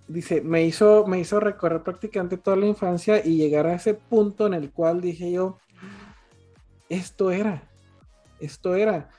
[0.09, 4.47] dice, me hizo, me hizo recorrer prácticamente toda la infancia y llegar a ese punto
[4.47, 5.59] en el cual dije yo,
[6.89, 7.63] esto era,
[8.41, 9.11] esto era.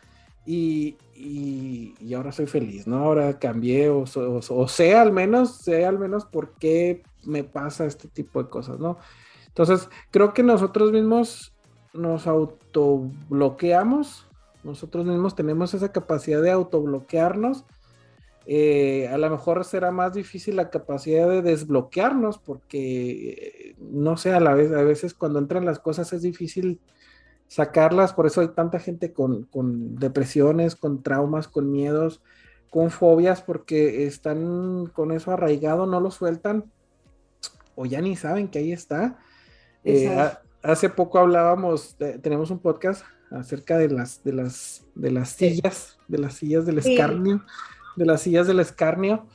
[0.45, 2.97] Y, y, ahora soy feliz, ¿no?
[2.97, 8.07] Ahora cambié o, o, sé al menos, sé al menos por qué me pasa este
[8.07, 8.97] tipo de cosas, ¿no?
[9.47, 11.53] Entonces, creo que nosotros mismos
[11.93, 14.27] nos autobloqueamos,
[14.63, 17.65] nosotros mismos tenemos esa capacidad de autobloquearnos.
[18.45, 24.39] Eh, a lo mejor será más difícil la capacidad de desbloquearnos porque, no sé, a
[24.39, 26.81] la vez, a veces cuando entran las cosas es difícil
[27.47, 32.21] sacarlas, por eso hay tanta gente con, con depresiones, con traumas, con miedos,
[32.69, 36.71] con fobias, porque están con eso arraigado, no lo sueltan
[37.79, 39.17] o ya ni saben que ahí está.
[39.85, 40.13] Eh,
[40.63, 46.17] hace poco hablábamos, tenemos un podcast acerca de las, de las, de las sillas, de
[46.17, 47.45] las sillas del escarnio,
[47.95, 49.27] de las sillas del escarnio,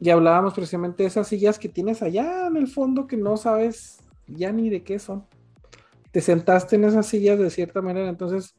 [0.00, 3.98] y hablábamos precisamente de esas sillas que tienes allá en el fondo que no sabes
[4.26, 5.26] ya ni de qué son.
[6.10, 8.54] Te sentaste en esas sillas de cierta manera, entonces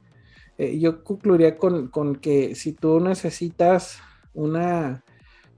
[0.58, 4.00] eh, yo concluiría con, con, que si tú necesitas
[4.34, 5.04] una,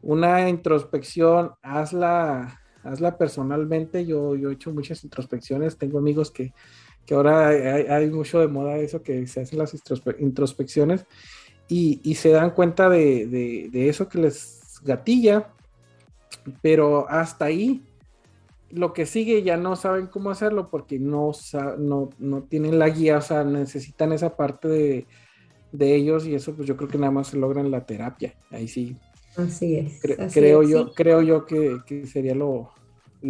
[0.01, 4.05] una introspección, hazla hazla personalmente.
[4.05, 6.53] Yo, yo he hecho muchas introspecciones, tengo amigos que,
[7.05, 9.75] que ahora hay, mucho de moda eso, que se hacen las
[10.19, 11.05] introspecciones
[11.67, 13.27] y, y se dan cuenta de,
[13.71, 15.49] de, eso que les gatilla,
[16.61, 17.83] pero hasta ahí
[18.69, 21.31] lo que sigue ya no saben cómo hacerlo porque no,
[21.77, 25.07] no, no tienen la guía, o sea, necesitan esa parte de,
[25.71, 28.97] de ellos y eso pues yo creo que nada más se la terapia, ahí sí.
[29.37, 29.99] Así es.
[30.33, 32.71] creo, yo, creo yo que, que sería lo,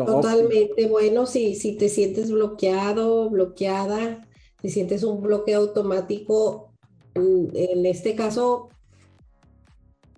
[0.04, 4.28] Totalmente, bueno, si, si te sientes bloqueado, bloqueada,
[4.62, 6.72] te sientes un bloqueo automático,
[7.14, 8.68] en, este caso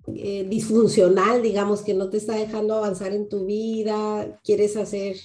[0.08, 5.16] eh, disfuncional, digamos, que no te está dejando avanzar en tu vida, quieres hacer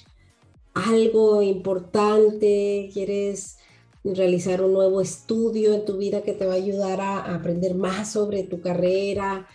[0.76, 3.58] algo importante, quieres
[4.04, 8.12] realizar un nuevo estudio en tu vida que te va a ayudar a, aprender más
[8.12, 9.48] sobre tu carrera,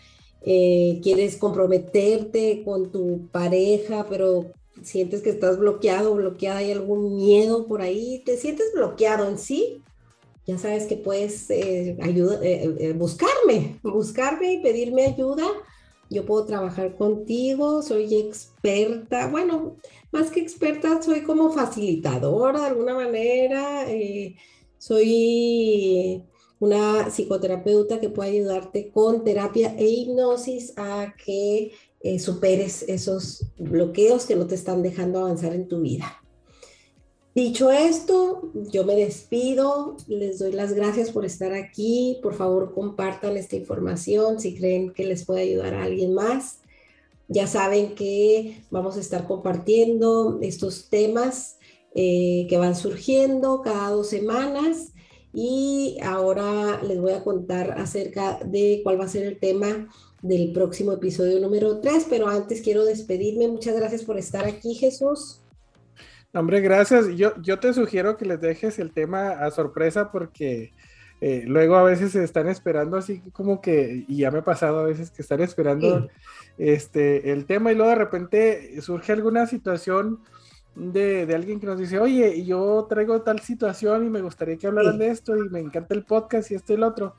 [0.43, 4.47] eh, quieres comprometerte con tu pareja, pero
[4.83, 9.83] sientes que estás bloqueado, bloqueada, hay algún miedo por ahí, te sientes bloqueado en sí,
[10.49, 15.45] ya sabes que puedes eh, ayuda, eh, eh, buscarme, buscarme y pedirme ayuda.
[16.09, 19.77] Yo puedo trabajar contigo, soy experta, bueno,
[20.11, 23.85] más que experta, soy como facilitadora de alguna manera,
[24.79, 26.25] soy
[26.61, 34.27] una psicoterapeuta que puede ayudarte con terapia e hipnosis a que eh, superes esos bloqueos
[34.27, 36.23] que no te están dejando avanzar en tu vida.
[37.35, 43.37] Dicho esto, yo me despido, les doy las gracias por estar aquí, por favor compartan
[43.37, 46.59] esta información si creen que les puede ayudar a alguien más.
[47.29, 51.59] Ya saben que vamos a estar compartiendo estos temas
[51.95, 54.93] eh, que van surgiendo cada dos semanas
[55.41, 59.87] y ahora les voy a contar acerca de cuál va a ser el tema
[60.21, 63.47] del próximo episodio número 3, pero antes quiero despedirme.
[63.47, 65.41] Muchas gracias por estar aquí, Jesús.
[66.35, 67.07] Hombre, gracias.
[67.15, 70.73] Yo, yo te sugiero que les dejes el tema a sorpresa porque
[71.21, 74.81] eh, luego a veces se están esperando así como que, y ya me ha pasado
[74.81, 76.09] a veces que están esperando
[76.59, 80.19] este, el tema y luego de repente surge alguna situación
[80.79, 84.67] de, de, alguien que nos dice, oye, yo traigo tal situación y me gustaría que
[84.67, 87.17] hablaran de esto y me encanta el podcast y esto y lo otro.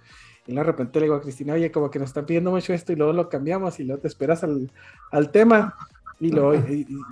[0.47, 2.91] Y de repente le digo a Cristina, oye, como que nos están pidiendo mucho esto
[2.91, 4.71] y luego lo cambiamos y luego te esperas al,
[5.11, 5.75] al tema.
[6.21, 6.61] Y luego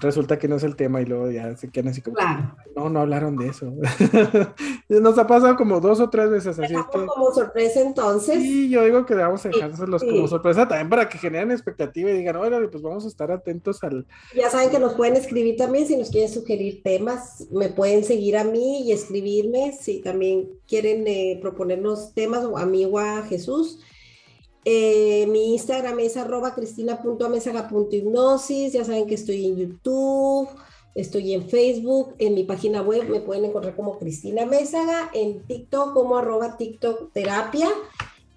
[0.01, 2.18] resulta que no es el tema y luego ya se quedan así como,
[2.76, 3.74] no, no hablaron de eso.
[4.89, 6.60] Nos ha pasado como dos o tres veces.
[6.60, 8.41] Así como sorpresa entonces.
[8.41, 12.36] Sí, yo digo que debemos dejárselos como sorpresa también para que generen expectativa y digan,
[12.36, 14.05] órale, pues vamos a estar atentos al...
[14.36, 18.38] Ya saben que nos pueden escribir también si nos quieren sugerir temas, me pueden seguir
[18.38, 23.24] a mí y escribirme si también quieren eh, proponernos temas o a mí o a
[23.24, 23.80] Jesús.
[24.70, 28.74] Eh, mi Instagram es arroba cristina.amesaga.hipnosis.
[28.74, 30.49] Ya saben que estoy en YouTube,
[30.93, 35.93] estoy en Facebook, en mi página web me pueden encontrar como Cristina Mésaga, en TikTok
[35.93, 37.70] como arroba TikTok Terapia.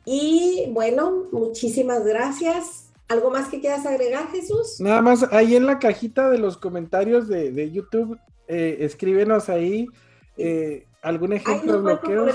[0.04, 2.92] Y bueno, muchísimas gracias.
[3.08, 4.76] ¿Algo más que quieras agregar, Jesús?
[4.78, 9.88] Nada más, ahí en la cajita de los comentarios de, YouTube, eh, escríbenos ahí.
[10.36, 12.26] Eh, algún ejemplo de bloqueo,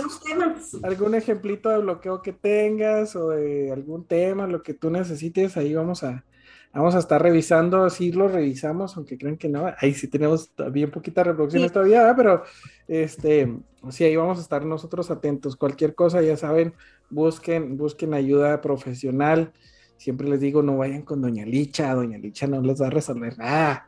[0.83, 5.73] algún ejemplito de bloqueo que tengas o de algún tema, lo que tú necesites, ahí
[5.73, 6.25] vamos a,
[6.73, 10.91] vamos a estar revisando, sí lo revisamos, aunque crean que no, ahí sí tenemos bien
[10.91, 12.43] poquitas reproducciones todavía, pero
[12.87, 13.55] este,
[13.89, 15.55] sí, ahí vamos a estar nosotros atentos.
[15.55, 16.73] Cualquier cosa, ya saben,
[17.09, 19.53] busquen, busquen ayuda profesional.
[19.97, 23.37] Siempre les digo, no vayan con Doña Licha, Doña Licha no les va a resolver
[23.37, 23.87] nada.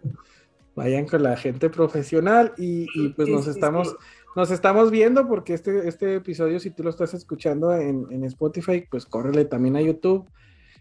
[0.75, 3.97] Vayan con la gente profesional y, pues nos estamos
[4.37, 9.07] nos estamos viendo porque este, este episodio, si tú lo estás escuchando en, Spotify, pues
[9.07, 10.29] córrele también a YouTube.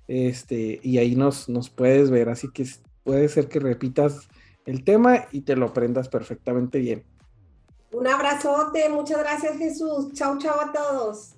[0.06, 2.28] Este, y ahí nos, nos puedes ver.
[2.28, 2.66] Así que
[3.02, 4.28] puede ser que repitas
[4.66, 7.02] el tema y te lo aprendas perfectamente bien.
[7.92, 10.12] Un abrazote, muchas gracias Jesús.
[10.12, 11.35] Chao, chao a todos.